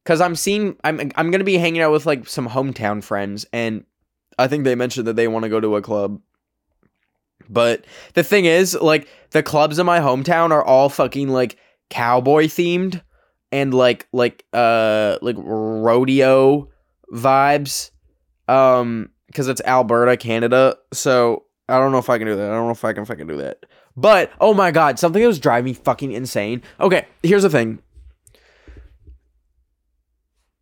cuz 0.05 0.21
I'm 0.21 0.37
seeing 0.37 0.77
I'm 0.85 1.01
I'm 1.17 1.31
going 1.31 1.41
to 1.41 1.45
be 1.45 1.59
hanging 1.59 1.83
out 1.83 1.93
with 1.93 2.07
like 2.07 2.29
some 2.29 2.49
hometown 2.49 3.03
friends 3.03 3.47
and 3.53 3.85
I 4.39 4.47
think 4.47 4.65
they 4.65 4.75
mentioned 4.75 5.07
that 5.07 5.17
they 5.17 5.29
want 5.29 5.43
to 5.45 5.49
go 5.49 5.61
to 5.61 5.77
a 5.77 5.83
club 5.83 6.21
but 7.51 7.85
the 8.15 8.23
thing 8.23 8.45
is, 8.45 8.75
like, 8.81 9.09
the 9.33 9.43
clubs 9.43 9.79
in 9.79 9.85
my 9.87 9.99
hometown 9.99 10.53
are 10.53 10.65
all 10.65 10.89
fucking 10.89 11.29
like 11.29 11.57
cowboy 11.91 12.45
themed 12.45 13.03
and 13.51 13.75
like 13.75 14.07
like 14.13 14.45
uh 14.53 15.19
like 15.21 15.37
rodeo 15.39 16.69
vibes. 17.13 17.91
Um, 18.49 19.11
because 19.27 19.47
it's 19.47 19.61
Alberta, 19.65 20.17
Canada. 20.17 20.77
So 20.93 21.45
I 21.71 21.79
don't 21.79 21.93
know 21.93 21.99
if 21.99 22.11
I 22.11 22.19
can 22.19 22.27
do 22.27 22.37
that. 22.37 22.51
I 22.51 22.55
don't 22.55 22.67
know 22.67 22.73
if 22.73 22.85
I 22.85 22.93
can 22.93 23.05
fucking 23.05 23.27
do 23.27 23.37
that. 23.39 23.65
But 23.97 24.33
oh 24.41 24.55
my 24.55 24.71
god, 24.71 24.99
something 24.99 25.21
that 25.21 25.29
was 25.29 25.39
driving 25.39 25.67
me 25.67 25.75
fucking 25.75 26.13
insane. 26.13 26.63
Okay, 26.81 27.07
here's 27.23 27.43
the 27.43 27.51
thing. 27.51 27.81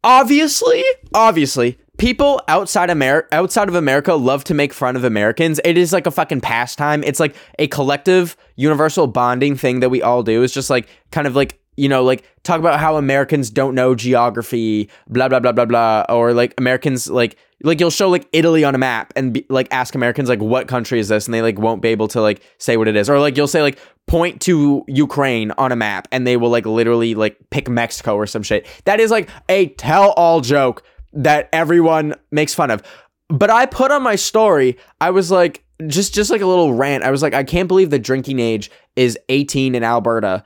Obviously, 0.05 0.85
obviously, 1.13 1.79
people 1.99 2.41
outside 2.49 2.89
America 2.91 3.29
outside 3.33 3.69
of 3.69 3.75
America 3.75 4.15
love 4.15 4.45
to 4.45 4.55
make 4.55 4.73
fun 4.73 4.97
of 4.97 5.05
Americans. 5.05 5.61
It 5.65 5.77
is 5.77 5.93
like 5.93 6.07
a 6.07 6.11
fucking 6.11 6.41
pastime. 6.41 7.03
It's 7.05 7.21
like 7.21 7.35
a 7.59 7.67
collective 7.67 8.37
universal 8.57 9.07
bonding 9.07 9.57
thing 9.57 9.81
that 9.81 9.91
we 9.91 10.03
all 10.03 10.23
do. 10.23 10.43
It's 10.43 10.55
just 10.55 10.71
like 10.71 10.89
kind 11.11 11.27
of 11.27 11.35
like 11.37 11.61
you 11.77 11.89
know, 11.89 12.03
like 12.03 12.25
talk 12.43 12.59
about 12.59 12.81
how 12.81 12.97
Americans 12.97 13.51
don't 13.51 13.75
know 13.75 13.95
geography, 13.95 14.91
blah 15.09 15.29
blah 15.29 15.39
blah 15.39 15.53
blah 15.53 15.65
blah, 15.65 16.05
or 16.09 16.33
like 16.33 16.55
Americans 16.59 17.09
like 17.09 17.37
like 17.65 17.81
you'll 17.81 17.91
show 17.91 18.09
like 18.09 18.29
Italy 18.33 18.65
on 18.65 18.75
a 18.75 18.79
map 18.79 19.13
and 19.17 19.33
be, 19.33 19.47
like 19.49 19.69
ask 19.73 19.95
Americans 19.95 20.29
like 20.29 20.41
what 20.41 20.69
country 20.69 21.01
is 21.01 21.09
this, 21.09 21.27
and 21.27 21.35
they 21.35 21.43
like 21.43 21.59
won't 21.59 21.83
be 21.83 21.89
able 21.89 22.09
to 22.09 22.21
like 22.21 22.43
say 22.59 22.77
what 22.77 22.89
it 22.89 22.97
is, 22.97 23.11
or 23.11 23.19
like 23.19 23.37
you'll 23.37 23.49
say 23.49 23.63
like 23.63 23.79
point 24.07 24.41
to 24.43 24.85
Ukraine 24.87 25.51
on 25.53 25.73
a 25.73 25.77
map, 25.77 26.07
and 26.13 26.27
they 26.27 26.37
will 26.37 26.51
like 26.51 26.67
literally 26.67 27.15
like 27.15 27.39
pick 27.51 27.69
Mexico 27.69 28.15
or 28.15 28.27
some 28.27 28.43
shit. 28.43 28.67
That 28.85 29.01
is 29.01 29.11
like 29.11 29.29
a 29.49 29.69
tell 29.71 30.13
all 30.13 30.41
joke 30.41 30.85
that 31.13 31.49
everyone 31.53 32.15
makes 32.31 32.55
fun 32.55 32.71
of. 32.71 32.83
But 33.29 33.51
I 33.51 33.67
put 33.67 33.91
on 33.91 34.03
my 34.03 34.17
story, 34.17 34.79
I 35.01 35.11
was 35.11 35.31
like, 35.31 35.65
just 35.87 36.15
just 36.15 36.31
like 36.31 36.41
a 36.41 36.47
little 36.47 36.75
rant. 36.75 37.05
I 37.05 37.11
was 37.11 37.23
like, 37.23 37.35
I 37.35 37.45
can't 37.45 37.69
believe 37.69 37.91
the 37.91 37.99
drinking 37.99 38.39
age 38.39 38.71
is 38.97 39.19
18 39.29 39.75
in 39.75 39.83
Alberta. 39.83 40.45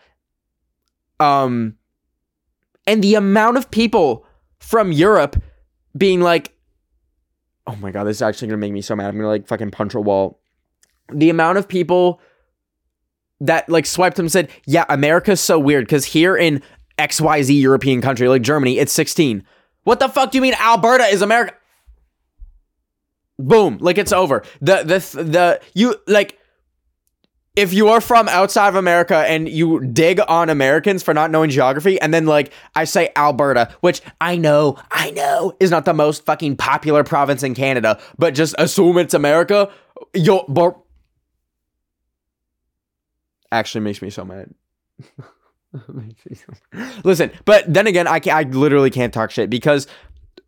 Um 1.21 1.77
and 2.87 3.03
the 3.03 3.15
amount 3.15 3.59
of 3.59 3.71
people 3.71 4.27
from 4.59 4.93
Europe 4.93 5.41
being 5.97 6.21
like, 6.21 6.55
oh 7.67 7.77
my 7.77 7.91
god, 7.91 8.05
this 8.05 8.19
is 8.19 8.23
actually 8.23 8.49
gonna 8.49 8.59
make 8.59 8.73
me 8.73 8.83
so 8.83 8.97
mad. 8.97 9.09
I'm 9.09 9.17
gonna 9.17 9.29
like 9.29 9.47
fucking 9.47 9.71
punch 9.71 9.95
a 9.95 10.01
wall. 10.01 10.41
The 11.13 11.31
amount 11.31 11.59
of 11.59 11.69
people 11.69 12.21
that 13.41 13.69
like 13.69 13.87
swiped 13.87 14.17
them 14.17 14.29
said, 14.29 14.51
yeah, 14.67 14.85
America's 14.89 15.41
so 15.41 15.59
weird 15.59 15.85
because 15.85 16.05
here 16.05 16.37
in 16.37 16.63
XYZ 16.99 17.61
European 17.61 18.01
country 18.01 18.29
like 18.29 18.43
Germany, 18.43 18.79
it's 18.79 18.93
16. 18.93 19.45
What 19.85 19.99
the 19.99 20.09
fuck 20.09 20.31
do 20.31 20.39
you 20.39 20.43
mean 20.43 20.55
Alberta 20.55 21.05
is 21.05 21.23
America? 21.23 21.55
Boom, 23.39 23.79
like 23.81 23.99
it's 23.99 24.13
over. 24.13 24.45
The 24.61 24.83
the 24.85 25.23
the 25.23 25.61
you 25.75 25.97
like 26.07 26.39
if 27.55 27.73
you 27.73 27.89
are 27.89 28.01
from 28.01 28.29
outside 28.29 28.69
of 28.69 28.77
America 28.77 29.17
and 29.17 29.49
you 29.49 29.81
dig 29.81 30.21
on 30.27 30.49
Americans 30.49 31.03
for 31.03 31.13
not 31.13 31.31
knowing 31.31 31.51
geography, 31.51 32.01
and 32.01 32.13
then 32.13 32.27
like 32.27 32.53
I 32.75 32.85
say 32.85 33.11
Alberta, 33.15 33.75
which 33.81 34.01
I 34.21 34.37
know, 34.37 34.79
I 34.91 35.11
know 35.11 35.55
is 35.61 35.71
not 35.71 35.85
the 35.85 35.93
most 35.93 36.25
fucking 36.25 36.57
popular 36.57 37.05
province 37.05 37.43
in 37.43 37.55
Canada, 37.55 38.01
but 38.17 38.35
just 38.35 38.55
assume 38.59 38.97
it's 38.99 39.15
America, 39.15 39.71
you'll 40.15 40.83
actually 43.51 43.81
makes 43.85 44.01
me 44.01 44.11
so 44.11 44.25
mad. 44.25 44.55
Listen, 47.05 47.31
but 47.45 47.65
then 47.73 47.87
again, 47.87 48.07
I 48.07 48.19
can, 48.21 48.37
I 48.37 48.43
literally 48.49 48.91
can't 48.91 49.13
talk 49.13 49.31
shit 49.31 49.51
because 49.51 49.87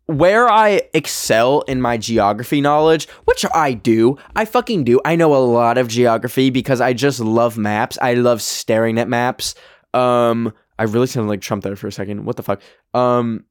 where 0.07 0.49
I 0.49 0.83
excel 0.93 1.61
in 1.61 1.81
my 1.81 1.97
geography 1.97 2.61
knowledge, 2.61 3.07
which 3.25 3.45
I 3.53 3.73
do, 3.73 4.17
I 4.35 4.45
fucking 4.45 4.83
do. 4.83 4.99
I 5.03 5.15
know 5.15 5.35
a 5.35 5.37
lot 5.37 5.77
of 5.77 5.87
geography 5.87 6.49
because 6.49 6.79
I 6.79 6.93
just 6.93 7.19
love 7.19 7.57
maps. 7.57 7.97
I 8.01 8.13
love 8.13 8.41
staring 8.41 8.99
at 8.99 9.07
maps. 9.07 9.55
Um, 9.93 10.53
I 10.77 10.83
really 10.83 11.07
sounded 11.07 11.29
like 11.29 11.41
Trump 11.41 11.63
there 11.63 11.75
for 11.75 11.87
a 11.87 11.91
second. 11.91 12.25
What 12.25 12.35
the 12.35 12.43
fuck? 12.43 12.61
Um, 12.93 13.45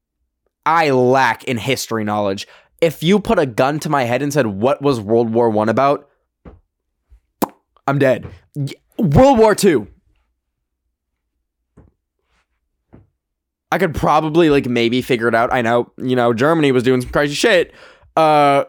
I 0.67 0.90
lack 0.90 1.45
in 1.45 1.57
history 1.57 2.05
knowledge. 2.05 2.47
If 2.81 3.03
you 3.03 3.19
put 3.19 3.38
a 3.38 3.47
gun 3.47 3.81
to 3.81 3.88
my 3.88 4.05
head 4.05 4.23
and 4.23 4.33
said, 4.33 4.47
"What 4.47 4.83
was 4.83 5.01
World 5.01 5.33
War 5.33 5.49
One 5.51 5.69
about?" 5.69 6.09
I'm 7.87 7.99
dead. 7.99 8.27
World 8.99 9.38
War 9.38 9.55
Two. 9.55 9.88
I 13.72 13.79
could 13.79 13.94
probably 13.94 14.50
like 14.50 14.66
maybe 14.66 15.03
figure 15.03 15.29
it 15.29 15.35
out. 15.35 15.53
I 15.53 15.62
know, 15.62 15.92
you 15.96 16.14
know, 16.14 16.33
Germany 16.33 16.72
was 16.72 16.83
doing 16.83 17.00
some 17.00 17.11
crazy 17.11 17.35
shit. 17.35 17.72
Uh 18.16 18.64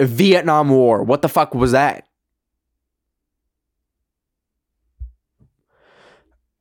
Vietnam 0.00 0.68
War. 0.70 1.02
What 1.02 1.22
the 1.22 1.28
fuck 1.28 1.54
was 1.54 1.72
that? 1.72 2.06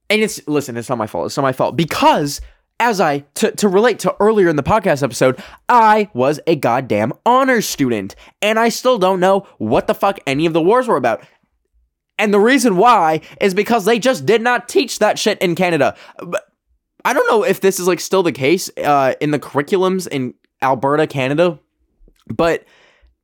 And 0.10 0.21
it's 0.21 0.45
listen, 0.47 0.75
it's 0.77 0.89
not 0.89 0.97
my 0.97 1.08
fault. 1.08 1.27
It's 1.27 1.38
not 1.38 1.43
my 1.43 1.53
fault 1.53 1.75
because 1.75 2.41
as 2.79 3.01
I 3.01 3.19
to, 3.36 3.51
to 3.51 3.67
relate 3.67 3.99
to 3.99 4.15
earlier 4.19 4.49
in 4.49 4.55
the 4.55 4.63
podcast 4.63 5.03
episode, 5.03 5.41
I 5.67 6.10
was 6.13 6.39
a 6.47 6.55
goddamn 6.55 7.13
honor 7.25 7.62
student 7.62 8.15
and 8.41 8.58
I 8.58 8.69
still 8.69 8.97
don't 8.97 9.19
know 9.19 9.47
what 9.58 9.88
the 9.88 9.93
fuck 9.93 10.19
any 10.25 10.45
of 10.45 10.53
the 10.53 10.62
wars 10.62 10.88
were 10.88 10.97
about. 10.97 11.23
And 12.17 12.34
the 12.34 12.39
reason 12.39 12.77
why 12.77 13.21
is 13.39 13.53
because 13.53 13.86
they 13.86 13.99
just 13.99 14.25
did 14.25 14.41
not 14.41 14.67
teach 14.67 14.99
that 14.99 15.19
shit 15.19 15.41
in 15.41 15.55
Canada. 15.55 15.95
But 16.17 16.48
I 17.10 17.13
don't 17.13 17.28
know 17.28 17.41
if 17.41 17.62
this 17.62 17.80
is 17.80 17.88
like 17.88 18.00
still 18.00 18.22
the 18.22 18.32
case 18.32 18.69
uh, 18.78 19.15
in 19.19 19.32
the 19.32 19.39
curriculums 19.39 20.08
in 20.08 20.36
Alberta, 20.62 21.08
Canada, 21.08 21.58
but 22.28 22.65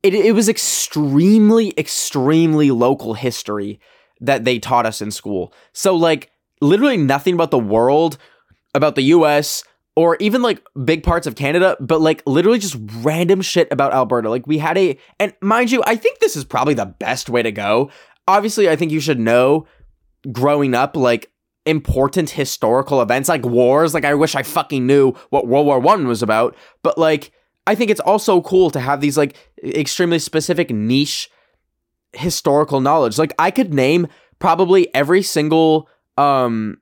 it, 0.02 0.12
it 0.12 0.32
was 0.32 0.48
extremely, 0.48 1.72
extremely 1.78 2.72
local 2.72 3.14
history 3.14 3.78
that 4.20 4.42
they 4.42 4.58
taught 4.58 4.86
us 4.86 5.00
in 5.00 5.12
school. 5.12 5.52
So, 5.72 5.94
like, 5.94 6.32
literally 6.60 6.96
nothing 6.96 7.34
about 7.34 7.52
the 7.52 7.60
world, 7.60 8.18
about 8.74 8.96
the 8.96 9.02
US, 9.02 9.62
or 9.94 10.16
even 10.18 10.42
like 10.42 10.66
big 10.84 11.04
parts 11.04 11.28
of 11.28 11.36
Canada, 11.36 11.76
but 11.78 12.00
like 12.00 12.24
literally 12.26 12.58
just 12.58 12.76
random 13.02 13.40
shit 13.40 13.68
about 13.70 13.92
Alberta. 13.92 14.28
Like, 14.30 14.48
we 14.48 14.58
had 14.58 14.76
a, 14.76 14.98
and 15.20 15.32
mind 15.40 15.70
you, 15.70 15.84
I 15.86 15.94
think 15.94 16.18
this 16.18 16.34
is 16.34 16.44
probably 16.44 16.74
the 16.74 16.86
best 16.86 17.30
way 17.30 17.40
to 17.40 17.52
go. 17.52 17.92
Obviously, 18.26 18.68
I 18.68 18.74
think 18.74 18.90
you 18.90 18.98
should 18.98 19.20
know 19.20 19.68
growing 20.32 20.74
up, 20.74 20.96
like, 20.96 21.30
important 21.66 22.30
historical 22.30 23.02
events 23.02 23.28
like 23.28 23.44
wars. 23.44 23.92
Like 23.92 24.04
I 24.04 24.14
wish 24.14 24.34
I 24.34 24.42
fucking 24.42 24.86
knew 24.86 25.12
what 25.30 25.46
World 25.46 25.66
War 25.66 25.80
One 25.80 26.06
was 26.06 26.22
about. 26.22 26.56
But 26.82 26.96
like 26.96 27.32
I 27.66 27.74
think 27.74 27.90
it's 27.90 28.00
also 28.00 28.40
cool 28.40 28.70
to 28.70 28.80
have 28.80 29.00
these 29.00 29.18
like 29.18 29.36
extremely 29.62 30.20
specific 30.20 30.70
niche 30.70 31.28
historical 32.12 32.80
knowledge. 32.80 33.18
Like 33.18 33.34
I 33.38 33.50
could 33.50 33.74
name 33.74 34.06
probably 34.38 34.94
every 34.94 35.22
single 35.22 35.88
um 36.16 36.80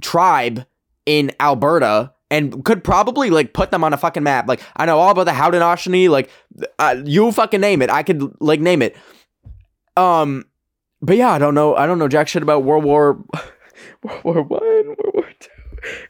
tribe 0.00 0.64
in 1.04 1.32
Alberta 1.40 2.12
and 2.30 2.64
could 2.64 2.82
probably 2.82 3.30
like 3.30 3.52
put 3.52 3.70
them 3.70 3.84
on 3.84 3.92
a 3.92 3.96
fucking 3.96 4.22
map. 4.22 4.48
Like 4.48 4.60
I 4.76 4.86
know 4.86 4.98
all 4.98 5.10
about 5.10 5.24
the 5.24 5.32
Haudenosaunee, 5.32 6.08
like 6.08 6.30
uh, 6.78 6.96
you 7.04 7.30
fucking 7.32 7.60
name 7.60 7.82
it. 7.82 7.90
I 7.90 8.02
could 8.02 8.32
like 8.40 8.60
name 8.60 8.82
it. 8.82 8.96
Um 9.96 10.44
but 11.02 11.16
yeah, 11.16 11.30
I 11.30 11.38
don't 11.38 11.54
know. 11.54 11.74
I 11.74 11.86
don't 11.86 11.98
know 11.98 12.08
jack 12.08 12.28
shit 12.28 12.42
about 12.42 12.64
World 12.64 12.84
War 12.84 13.22
World 14.02 14.24
War 14.24 14.42
One, 14.42 14.86
World 14.88 15.14
War 15.14 15.28
Two. 15.38 15.50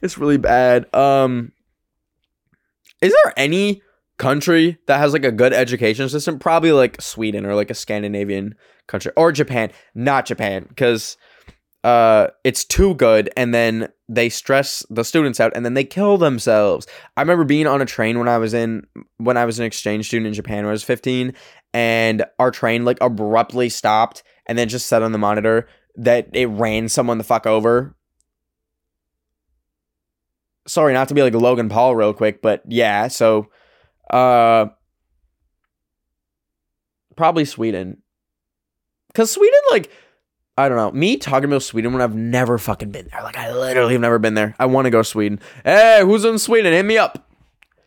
It's 0.02 0.18
really 0.18 0.36
bad. 0.36 0.92
Um, 0.94 1.52
is 3.00 3.14
there 3.24 3.34
any 3.36 3.82
country 4.18 4.78
that 4.86 4.98
has 4.98 5.12
like 5.12 5.24
a 5.24 5.32
good 5.32 5.52
education 5.52 6.08
system? 6.08 6.38
Probably 6.38 6.72
like 6.72 7.00
Sweden 7.00 7.44
or 7.44 7.54
like 7.54 7.70
a 7.70 7.74
Scandinavian 7.74 8.54
country 8.86 9.12
or 9.16 9.32
Japan. 9.32 9.70
Not 9.94 10.26
Japan 10.26 10.66
because 10.68 11.16
uh, 11.84 12.28
it's 12.42 12.64
too 12.64 12.94
good, 12.94 13.30
and 13.36 13.54
then 13.54 13.88
they 14.08 14.28
stress 14.28 14.84
the 14.90 15.04
students 15.04 15.38
out, 15.38 15.52
and 15.54 15.64
then 15.64 15.74
they 15.74 15.84
kill 15.84 16.18
themselves. 16.18 16.86
I 17.16 17.20
remember 17.20 17.44
being 17.44 17.68
on 17.68 17.80
a 17.80 17.86
train 17.86 18.18
when 18.18 18.28
I 18.28 18.38
was 18.38 18.54
in 18.54 18.86
when 19.18 19.36
I 19.36 19.44
was 19.44 19.60
an 19.60 19.66
exchange 19.66 20.06
student 20.06 20.26
in 20.26 20.32
Japan 20.32 20.64
when 20.64 20.68
I 20.68 20.72
was 20.72 20.82
fifteen, 20.82 21.34
and 21.72 22.24
our 22.38 22.50
train 22.50 22.84
like 22.84 22.98
abruptly 23.00 23.68
stopped 23.68 24.22
and 24.46 24.58
then 24.58 24.68
just 24.68 24.86
said 24.86 25.02
on 25.02 25.12
the 25.12 25.18
monitor 25.18 25.68
that 25.96 26.28
it 26.32 26.46
ran 26.46 26.88
someone 26.88 27.18
the 27.18 27.24
fuck 27.24 27.46
over. 27.46 27.94
Sorry, 30.66 30.92
not 30.92 31.08
to 31.08 31.14
be 31.14 31.22
like 31.22 31.34
Logan 31.34 31.68
Paul 31.68 31.94
real 31.94 32.12
quick, 32.12 32.42
but 32.42 32.62
yeah, 32.66 33.08
so 33.08 33.48
uh 34.10 34.66
probably 37.16 37.44
Sweden. 37.44 38.02
Cuz 39.14 39.30
Sweden 39.30 39.60
like 39.70 39.90
I 40.58 40.68
don't 40.68 40.78
know. 40.78 40.90
Me 40.92 41.18
talking 41.18 41.44
about 41.44 41.62
Sweden 41.62 41.92
when 41.92 42.00
I've 42.00 42.14
never 42.14 42.56
fucking 42.56 42.90
been 42.90 43.08
there. 43.12 43.22
Like 43.22 43.36
I 43.36 43.52
literally 43.52 43.92
have 43.92 44.00
never 44.00 44.18
been 44.18 44.34
there. 44.34 44.54
I 44.58 44.66
want 44.66 44.86
to 44.86 44.90
go 44.90 44.98
to 44.98 45.04
Sweden. 45.04 45.38
Hey, 45.64 46.00
who's 46.02 46.24
in 46.24 46.38
Sweden? 46.38 46.72
Hit 46.72 46.86
me 46.86 46.96
up. 46.96 47.28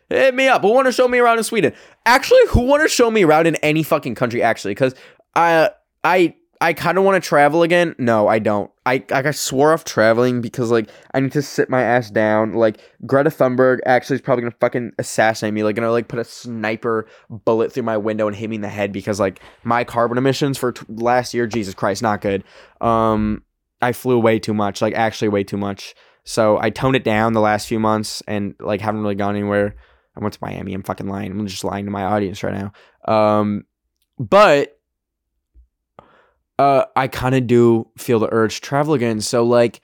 Hit 0.08 0.34
me 0.34 0.48
up. 0.48 0.62
Who 0.62 0.72
want 0.72 0.86
to 0.86 0.92
show 0.92 1.08
me 1.08 1.18
around 1.18 1.38
in 1.38 1.44
Sweden? 1.44 1.72
Actually, 2.06 2.46
who 2.48 2.62
want 2.62 2.82
to 2.82 2.88
show 2.88 3.10
me 3.10 3.24
around 3.24 3.46
in 3.46 3.56
any 3.56 3.82
fucking 3.82 4.14
country 4.14 4.42
actually 4.42 4.74
cuz 4.74 4.94
I 5.34 5.70
I 6.04 6.34
I 6.62 6.74
kind 6.74 6.98
of 6.98 7.04
want 7.04 7.22
to 7.22 7.26
travel 7.26 7.62
again. 7.62 7.94
No, 7.96 8.28
I 8.28 8.38
don't. 8.38 8.70
I 8.84 9.02
like 9.08 9.24
I 9.24 9.30
swore 9.30 9.72
off 9.72 9.84
traveling 9.84 10.42
because 10.42 10.70
like 10.70 10.90
I 11.14 11.20
need 11.20 11.32
to 11.32 11.40
sit 11.40 11.70
my 11.70 11.80
ass 11.80 12.10
down. 12.10 12.52
Like 12.52 12.80
Greta 13.06 13.30
Thunberg 13.30 13.78
actually 13.86 14.16
is 14.16 14.20
probably 14.20 14.42
gonna 14.42 14.56
fucking 14.60 14.92
assassinate 14.98 15.54
me. 15.54 15.62
Like 15.62 15.76
gonna 15.76 15.90
like 15.90 16.08
put 16.08 16.18
a 16.18 16.24
sniper 16.24 17.06
bullet 17.30 17.72
through 17.72 17.84
my 17.84 17.96
window 17.96 18.26
and 18.26 18.36
hit 18.36 18.50
me 18.50 18.56
in 18.56 18.62
the 18.62 18.68
head 18.68 18.92
because 18.92 19.18
like 19.18 19.40
my 19.64 19.84
carbon 19.84 20.18
emissions 20.18 20.58
for 20.58 20.72
t- 20.72 20.84
last 20.88 21.32
year, 21.32 21.46
Jesus 21.46 21.72
Christ, 21.72 22.02
not 22.02 22.20
good. 22.20 22.44
Um, 22.82 23.42
I 23.80 23.92
flew 23.92 24.18
way 24.18 24.38
too 24.38 24.54
much. 24.54 24.82
Like 24.82 24.92
actually 24.92 25.28
way 25.28 25.44
too 25.44 25.56
much. 25.56 25.94
So 26.24 26.58
I 26.60 26.68
toned 26.68 26.94
it 26.94 27.04
down 27.04 27.32
the 27.32 27.40
last 27.40 27.68
few 27.68 27.80
months 27.80 28.22
and 28.28 28.54
like 28.60 28.82
haven't 28.82 29.00
really 29.00 29.14
gone 29.14 29.34
anywhere. 29.34 29.76
I 30.14 30.20
went 30.20 30.34
to 30.34 30.40
Miami. 30.42 30.74
I'm 30.74 30.82
fucking 30.82 31.08
lying. 31.08 31.30
I'm 31.30 31.46
just 31.46 31.64
lying 31.64 31.86
to 31.86 31.90
my 31.90 32.02
audience 32.02 32.42
right 32.42 32.54
now. 32.54 32.72
Um, 33.10 33.64
but 34.18 34.79
uh, 36.60 36.84
I 36.94 37.08
kind 37.08 37.34
of 37.34 37.46
do 37.46 37.88
feel 37.96 38.18
the 38.18 38.28
urge 38.30 38.56
to 38.56 38.60
travel 38.60 38.92
again. 38.92 39.22
So 39.22 39.44
like, 39.44 39.80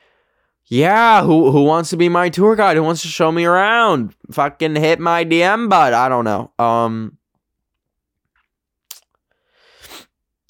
yeah, 0.67 1.23
who 1.23 1.51
who 1.51 1.63
wants 1.63 1.89
to 1.91 1.97
be 1.97 2.11
my 2.11 2.29
tour 2.29 2.55
guide? 2.55 2.77
Who 2.77 2.83
wants 2.83 3.01
to 3.03 3.09
show 3.09 3.33
me 3.33 3.47
around? 3.47 4.15
Fucking 4.31 4.77
hit 4.77 5.01
my 5.01 5.25
DM, 5.25 5.71
but 5.71 5.95
I 5.95 6.11
don't 6.11 6.25
know. 6.27 6.51
Um, 6.59 7.17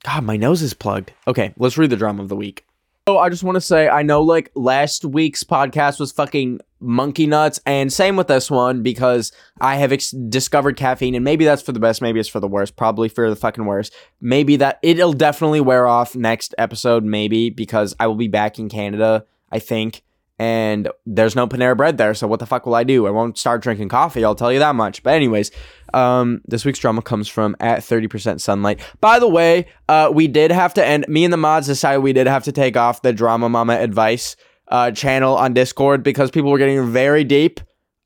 God, 0.02 0.24
my 0.24 0.36
nose 0.36 0.62
is 0.62 0.74
plugged. 0.74 1.12
Okay, 1.28 1.54
let's 1.58 1.78
read 1.78 1.90
the 1.90 1.96
drama 1.96 2.24
of 2.24 2.28
the 2.28 2.36
week. 2.36 2.65
Oh, 3.08 3.18
I 3.18 3.28
just 3.28 3.44
want 3.44 3.54
to 3.54 3.60
say, 3.60 3.88
I 3.88 4.02
know 4.02 4.20
like 4.20 4.50
last 4.56 5.04
week's 5.04 5.44
podcast 5.44 6.00
was 6.00 6.10
fucking 6.10 6.60
monkey 6.80 7.28
nuts, 7.28 7.60
and 7.64 7.92
same 7.92 8.16
with 8.16 8.26
this 8.26 8.50
one 8.50 8.82
because 8.82 9.30
I 9.60 9.76
have 9.76 9.92
ex- 9.92 10.10
discovered 10.10 10.76
caffeine, 10.76 11.14
and 11.14 11.24
maybe 11.24 11.44
that's 11.44 11.62
for 11.62 11.70
the 11.70 11.78
best, 11.78 12.02
maybe 12.02 12.18
it's 12.18 12.28
for 12.28 12.40
the 12.40 12.48
worst, 12.48 12.74
probably 12.74 13.08
for 13.08 13.30
the 13.30 13.36
fucking 13.36 13.64
worst. 13.64 13.94
Maybe 14.20 14.56
that 14.56 14.80
it'll 14.82 15.12
definitely 15.12 15.60
wear 15.60 15.86
off 15.86 16.16
next 16.16 16.52
episode, 16.58 17.04
maybe 17.04 17.48
because 17.48 17.94
I 18.00 18.08
will 18.08 18.16
be 18.16 18.26
back 18.26 18.58
in 18.58 18.68
Canada, 18.68 19.24
I 19.52 19.60
think, 19.60 20.02
and 20.38 20.88
there's 21.06 21.34
no 21.34 21.46
Panera 21.46 21.76
bread 21.76 21.96
there, 21.96 22.14
so 22.14 22.26
what 22.26 22.40
the 22.40 22.46
fuck 22.46 22.66
will 22.66 22.74
I 22.74 22.84
do? 22.84 23.06
I 23.06 23.10
won't 23.10 23.38
start 23.38 23.62
drinking 23.62 23.88
coffee, 23.88 24.24
I'll 24.24 24.34
tell 24.34 24.52
you 24.52 24.58
that 24.58 24.74
much. 24.74 25.02
But 25.02 25.14
anyways, 25.14 25.50
um, 25.94 26.42
this 26.46 26.64
week's 26.64 26.78
drama 26.78 27.02
comes 27.02 27.28
from 27.28 27.56
at 27.60 27.80
30% 27.80 28.40
sunlight. 28.40 28.80
By 29.00 29.18
the 29.18 29.28
way, 29.28 29.66
uh, 29.88 30.10
we 30.12 30.28
did 30.28 30.50
have 30.50 30.74
to 30.74 30.84
end, 30.84 31.06
me 31.08 31.24
and 31.24 31.32
the 31.32 31.38
mods 31.38 31.66
decided 31.66 32.00
we 32.00 32.12
did 32.12 32.26
have 32.26 32.44
to 32.44 32.52
take 32.52 32.76
off 32.76 33.02
the 33.02 33.12
drama 33.12 33.48
mama 33.48 33.74
advice 33.74 34.36
uh, 34.68 34.90
channel 34.90 35.36
on 35.36 35.54
Discord 35.54 36.02
because 36.02 36.30
people 36.30 36.50
were 36.50 36.58
getting 36.58 36.90
very 36.90 37.24
deep 37.24 37.60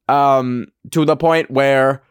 um, 0.09 0.67
to 0.91 1.05
the 1.05 1.17
point 1.17 1.51
where 1.51 2.03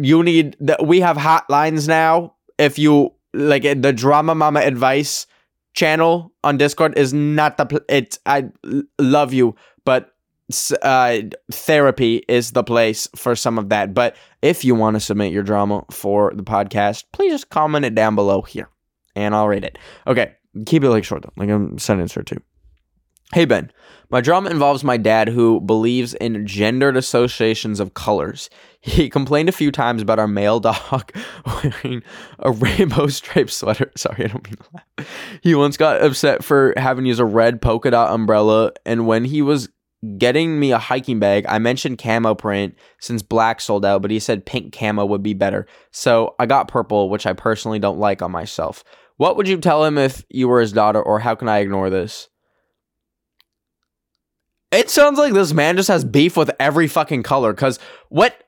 you 0.00 0.22
need 0.22 0.56
that 0.60 0.86
we 0.86 1.00
have 1.00 1.16
hotlines 1.16 1.86
now 1.86 2.34
if 2.58 2.78
you 2.78 3.12
like 3.34 3.62
the 3.62 3.92
drama 3.92 4.34
mama 4.34 4.60
advice 4.60 5.26
channel 5.74 6.32
on 6.44 6.56
Discord 6.56 6.96
is 6.96 7.12
not 7.12 7.56
the 7.56 7.66
pl- 7.66 7.80
it. 7.88 8.18
I 8.26 8.50
love 8.98 9.32
you, 9.32 9.54
but 9.84 10.14
uh, 10.82 11.18
therapy 11.50 12.22
is 12.28 12.52
the 12.52 12.64
place 12.64 13.08
for 13.16 13.34
some 13.34 13.58
of 13.58 13.68
that. 13.70 13.94
But 13.94 14.16
if 14.42 14.64
you 14.64 14.74
want 14.74 14.96
to 14.96 15.00
submit 15.00 15.32
your 15.32 15.42
drama 15.42 15.84
for 15.90 16.32
the 16.34 16.42
podcast, 16.42 17.04
please 17.12 17.32
just 17.32 17.50
comment 17.50 17.84
it 17.84 17.94
down 17.94 18.14
below 18.14 18.42
here, 18.42 18.68
and 19.14 19.34
I'll 19.34 19.48
read 19.48 19.64
it. 19.64 19.78
Okay, 20.06 20.32
keep 20.66 20.84
it 20.84 20.90
like 20.90 21.04
short 21.04 21.22
though, 21.22 21.32
like 21.36 21.48
a 21.48 21.80
sentence 21.80 22.16
or 22.16 22.22
two. 22.22 22.40
Hey 23.34 23.46
Ben, 23.46 23.72
my 24.10 24.20
drama 24.20 24.50
involves 24.50 24.84
my 24.84 24.98
dad 24.98 25.26
who 25.26 25.58
believes 25.62 26.12
in 26.12 26.46
gendered 26.46 26.98
associations 26.98 27.80
of 27.80 27.94
colors. 27.94 28.50
He 28.82 29.08
complained 29.10 29.48
a 29.48 29.52
few 29.52 29.72
times 29.72 30.02
about 30.02 30.18
our 30.18 30.28
male 30.28 30.60
dog 30.60 31.10
wearing 31.46 32.02
a 32.40 32.50
rainbow 32.50 33.06
striped 33.06 33.52
sweater. 33.52 33.90
Sorry, 33.96 34.26
I 34.26 34.28
don't 34.28 34.44
mean 34.44 34.56
to 34.56 34.64
laugh. 34.74 35.38
He 35.40 35.54
once 35.54 35.78
got 35.78 36.02
upset 36.02 36.44
for 36.44 36.74
having 36.76 37.04
to 37.04 37.08
use 37.08 37.20
a 37.20 37.24
red 37.24 37.62
polka 37.62 37.90
dot 37.90 38.12
umbrella, 38.12 38.72
and 38.84 39.06
when 39.06 39.24
he 39.24 39.40
was 39.40 39.70
getting 40.18 40.60
me 40.60 40.72
a 40.72 40.78
hiking 40.78 41.18
bag, 41.18 41.46
I 41.48 41.58
mentioned 41.58 41.96
camo 41.96 42.34
print 42.34 42.74
since 43.00 43.22
black 43.22 43.62
sold 43.62 43.86
out, 43.86 44.02
but 44.02 44.10
he 44.10 44.18
said 44.18 44.44
pink 44.44 44.74
camo 44.74 45.06
would 45.06 45.22
be 45.22 45.32
better. 45.32 45.66
So 45.90 46.34
I 46.38 46.44
got 46.44 46.68
purple, 46.68 47.08
which 47.08 47.26
I 47.26 47.32
personally 47.32 47.78
don't 47.78 47.98
like 47.98 48.20
on 48.20 48.30
myself. 48.30 48.84
What 49.16 49.38
would 49.38 49.48
you 49.48 49.56
tell 49.56 49.84
him 49.84 49.96
if 49.96 50.22
you 50.28 50.48
were 50.48 50.60
his 50.60 50.72
daughter, 50.72 51.00
or 51.00 51.18
how 51.20 51.34
can 51.34 51.48
I 51.48 51.60
ignore 51.60 51.88
this? 51.88 52.28
It 54.72 54.88
sounds 54.88 55.18
like 55.18 55.34
this 55.34 55.52
man 55.52 55.76
just 55.76 55.88
has 55.88 56.04
beef 56.04 56.36
with 56.36 56.50
every 56.58 56.88
fucking 56.88 57.22
color. 57.22 57.52
Cause 57.52 57.78
what, 58.08 58.42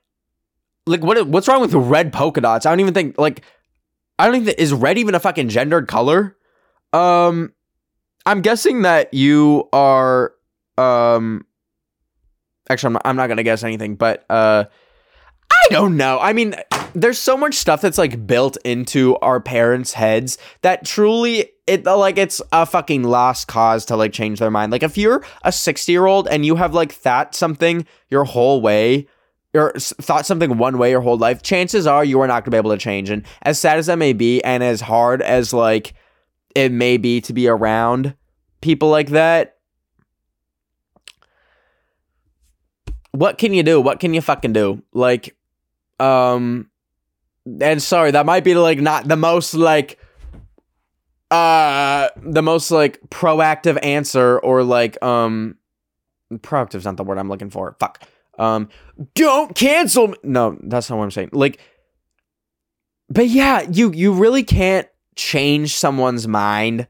like, 0.87 1.03
what? 1.03 1.27
What's 1.27 1.49
wrong 1.49 1.61
with 1.61 1.75
red 1.75 2.13
polka 2.13 2.41
dots? 2.41 2.67
I 2.67 2.71
don't 2.71 2.81
even 2.81 2.95
think 2.95 3.19
like, 3.19 3.43
I 4.19 4.27
don't 4.29 4.45
think 4.45 4.59
is 4.59 4.73
red 4.73 4.99
even 4.99 5.15
a 5.15 5.21
fucking 5.21 5.51
gendered 5.51 5.87
color. 5.87 6.37
Um, 6.93 7.53
I'm 8.27 8.41
guessing 8.41 8.83
that 8.83 9.13
you 9.13 9.69
are. 9.73 10.33
Um, 10.79 11.47
actually, 12.69 12.89
I'm 12.89 12.93
not, 12.95 13.03
I'm 13.05 13.17
not 13.17 13.27
gonna 13.29 13.43
guess 13.43 13.63
anything, 13.63 13.97
but 13.97 14.25
uh, 14.31 14.65
I 15.51 15.67
don't 15.71 15.97
know. 15.97 16.19
I 16.21 16.33
mean, 16.33 16.55
there's 16.95 17.19
so 17.19 17.37
much 17.37 17.55
stuff 17.55 17.81
that's 17.81 17.99
like 17.99 18.27
built 18.27 18.57
into 18.65 19.17
our 19.17 19.41
parents' 19.41 19.93
heads 19.93 20.39
that 20.63 20.85
truly 20.85 21.51
it 21.67 21.85
like 21.85 22.19
it's 22.19 22.43
a 22.53 22.67
fucking 22.67 23.05
lost 23.05 23.49
cause 23.49 23.85
to 23.87 23.97
like 23.97 24.13
change 24.13 24.39
their 24.39 24.51
mind. 24.51 24.71
Like 24.71 24.83
if 24.83 24.99
you're 24.99 25.25
a 25.43 25.53
60 25.53 25.91
year 25.91 26.07
old 26.07 26.29
and 26.29 26.45
you 26.45 26.57
have 26.57 26.75
like 26.75 26.93
thought 26.93 27.35
something 27.35 27.87
your 28.11 28.25
whole 28.25 28.61
way 28.61 29.09
or 29.55 29.73
thought 29.79 30.27
something 30.27 30.59
one 30.59 30.79
way 30.79 30.91
your 30.91 31.01
whole 31.01 31.17
life, 31.17 31.43
chances 31.43 31.87
are 31.87 32.05
you 32.05 32.21
are 32.21 32.27
not 32.27 32.45
gonna 32.45 32.51
be 32.51 32.59
able 32.59 32.73
to 32.73 32.77
change. 32.77 33.09
And 33.09 33.25
as 33.43 33.59
sad 33.59 33.79
as 33.79 33.87
that 33.87 33.99
may 33.99 34.13
be, 34.13 34.43
and 34.45 34.63
as 34.63 34.81
hard 34.81 35.23
as 35.23 35.53
like 35.53 35.95
it 36.55 36.71
may 36.71 36.99
be 36.99 37.21
to 37.23 37.33
be 37.33 37.49
around 37.49 38.15
people 38.61 38.91
like 38.91 39.09
that, 39.11 39.57
what 43.13 43.39
can 43.39 43.55
you 43.55 43.63
do? 43.63 43.81
What 43.81 44.01
can 44.01 44.13
you 44.13 44.21
fucking 44.21 44.53
do? 44.53 44.83
Like, 44.93 45.35
um, 45.99 46.69
and 47.61 47.83
sorry, 47.83 48.11
that 48.11 48.27
might 48.27 48.45
be 48.45 48.55
like 48.55 48.81
not 48.81 49.07
the 49.07 49.17
most 49.17 49.55
like 49.55 49.99
uh 51.35 52.09
the 52.23 52.43
most 52.43 52.71
like 52.71 53.01
proactive 53.11 53.79
answer 53.83 54.39
or 54.39 54.63
like 54.63 55.03
um 55.03 55.57
proactive's 56.33 56.85
not 56.85 56.97
the 56.97 57.05
word 57.05 57.19
I'm 57.19 57.29
looking 57.29 57.51
for. 57.51 57.77
Fuck. 57.81 58.05
Um 58.39 58.69
don't 59.15 59.55
cancel 59.55 60.09
me. 60.09 60.17
No, 60.23 60.57
that's 60.63 60.89
not 60.89 60.97
what 60.97 61.05
I'm 61.05 61.11
saying. 61.11 61.31
Like 61.33 61.59
but 63.09 63.27
yeah, 63.27 63.67
you 63.71 63.93
you 63.93 64.13
really 64.13 64.45
can't 64.45 64.89
change 65.17 65.75
someone's 65.77 66.29
mind 66.29 66.87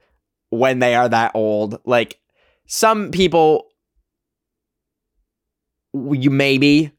when 0.51 0.79
they 0.79 0.95
are 0.95 1.09
that 1.09 1.33
old. 1.35 1.81
Like 1.87 2.21
some 2.67 3.11
people 3.11 3.69
you 5.95 6.31
maybe 6.31 6.93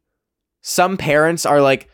some 0.62 0.98
parents 0.98 1.46
are 1.46 1.62
like 1.62 1.90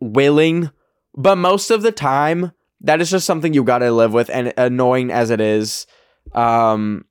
willing, 0.00 0.70
but 1.14 1.36
most 1.36 1.70
of 1.70 1.82
the 1.82 1.92
time 1.92 2.52
that 2.82 3.00
is 3.00 3.10
just 3.10 3.26
something 3.26 3.54
you 3.54 3.64
got 3.64 3.78
to 3.78 3.90
live 3.90 4.12
with 4.12 4.28
and 4.30 4.52
annoying 4.56 5.10
as 5.10 5.30
it 5.30 5.40
is 5.40 5.86
um 6.34 7.04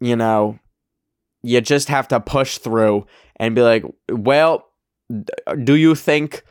you 0.00 0.16
know 0.16 0.58
you 1.42 1.60
just 1.60 1.88
have 1.88 2.06
to 2.08 2.20
push 2.20 2.58
through 2.58 3.06
and 3.36 3.54
be 3.54 3.62
like 3.62 3.84
well 4.10 4.66
do 5.64 5.74
you 5.74 5.94
think 5.94 6.44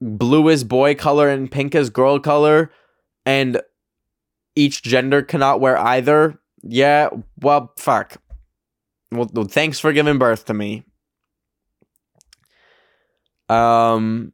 blue 0.00 0.48
is 0.48 0.64
boy 0.64 0.94
color 0.94 1.28
and 1.28 1.50
pink 1.50 1.74
is 1.74 1.90
girl 1.90 2.18
color 2.18 2.70
and 3.26 3.60
each 4.56 4.82
gender 4.82 5.22
cannot 5.22 5.60
wear 5.60 5.78
either? 5.78 6.38
Yeah 6.62 7.10
well 7.40 7.72
fuck. 7.76 8.16
Well 9.12 9.28
thanks 9.44 9.78
for 9.78 9.92
giving 9.92 10.18
birth 10.18 10.46
to 10.46 10.54
me. 10.54 10.84
Um 13.48 14.32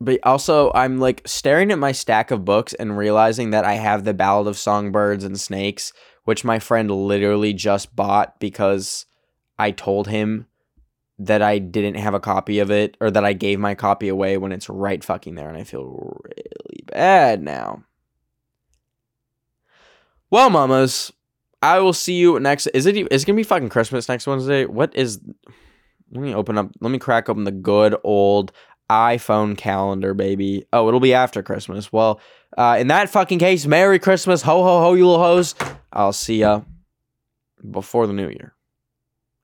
but 0.00 0.18
also 0.22 0.70
I'm 0.74 0.98
like 0.98 1.22
staring 1.26 1.70
at 1.70 1.78
my 1.78 1.92
stack 1.92 2.30
of 2.30 2.44
books 2.44 2.74
and 2.74 2.96
realizing 2.96 3.50
that 3.50 3.64
I 3.64 3.74
have 3.74 4.04
the 4.04 4.14
Ballad 4.14 4.46
of 4.46 4.58
Songbirds 4.58 5.24
and 5.24 5.38
Snakes, 5.38 5.92
which 6.24 6.44
my 6.44 6.58
friend 6.58 6.90
literally 6.90 7.52
just 7.52 7.94
bought 7.94 8.38
because 8.40 9.06
I 9.58 9.70
told 9.70 10.08
him 10.08 10.46
that 11.18 11.42
I 11.42 11.58
didn't 11.58 11.94
have 11.94 12.14
a 12.14 12.20
copy 12.20 12.58
of 12.58 12.70
it 12.70 12.96
or 13.00 13.10
that 13.10 13.24
I 13.24 13.32
gave 13.32 13.60
my 13.60 13.74
copy 13.74 14.08
away 14.08 14.36
when 14.36 14.52
it's 14.52 14.68
right 14.68 15.02
fucking 15.02 15.36
there 15.36 15.48
and 15.48 15.56
I 15.56 15.64
feel 15.64 16.20
really 16.24 16.84
bad 16.86 17.42
now. 17.42 17.84
Well, 20.30 20.50
mamas, 20.50 21.12
I 21.62 21.78
will 21.78 21.92
see 21.92 22.14
you 22.14 22.38
next 22.40 22.66
is 22.68 22.86
it 22.86 22.96
is 22.96 23.22
it 23.22 23.26
going 23.26 23.36
to 23.36 23.40
be 23.40 23.44
fucking 23.44 23.68
Christmas 23.68 24.08
next 24.08 24.26
Wednesday? 24.26 24.66
What 24.66 24.94
is 24.96 25.20
let 26.10 26.22
me 26.22 26.34
open 26.34 26.58
up 26.58 26.70
let 26.80 26.90
me 26.90 26.98
crack 26.98 27.28
open 27.28 27.44
the 27.44 27.52
good 27.52 27.96
old 28.02 28.52
iPhone 28.90 29.56
calendar, 29.56 30.14
baby. 30.14 30.66
Oh, 30.72 30.88
it'll 30.88 31.00
be 31.00 31.14
after 31.14 31.42
Christmas. 31.42 31.92
Well, 31.92 32.20
uh, 32.56 32.76
in 32.78 32.88
that 32.88 33.08
fucking 33.08 33.38
case, 33.38 33.66
Merry 33.66 33.98
Christmas, 33.98 34.42
ho 34.42 34.62
ho 34.62 34.80
ho, 34.80 34.94
you 34.94 35.06
little 35.06 35.22
hoes. 35.22 35.54
I'll 35.92 36.12
see 36.12 36.40
ya 36.40 36.62
before 37.70 38.06
the 38.06 38.12
new 38.12 38.28
year. 38.28 38.54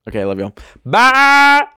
Okay, 0.08 0.24
love 0.24 0.38
y'all. 0.38 0.54
Bye. 0.84 1.66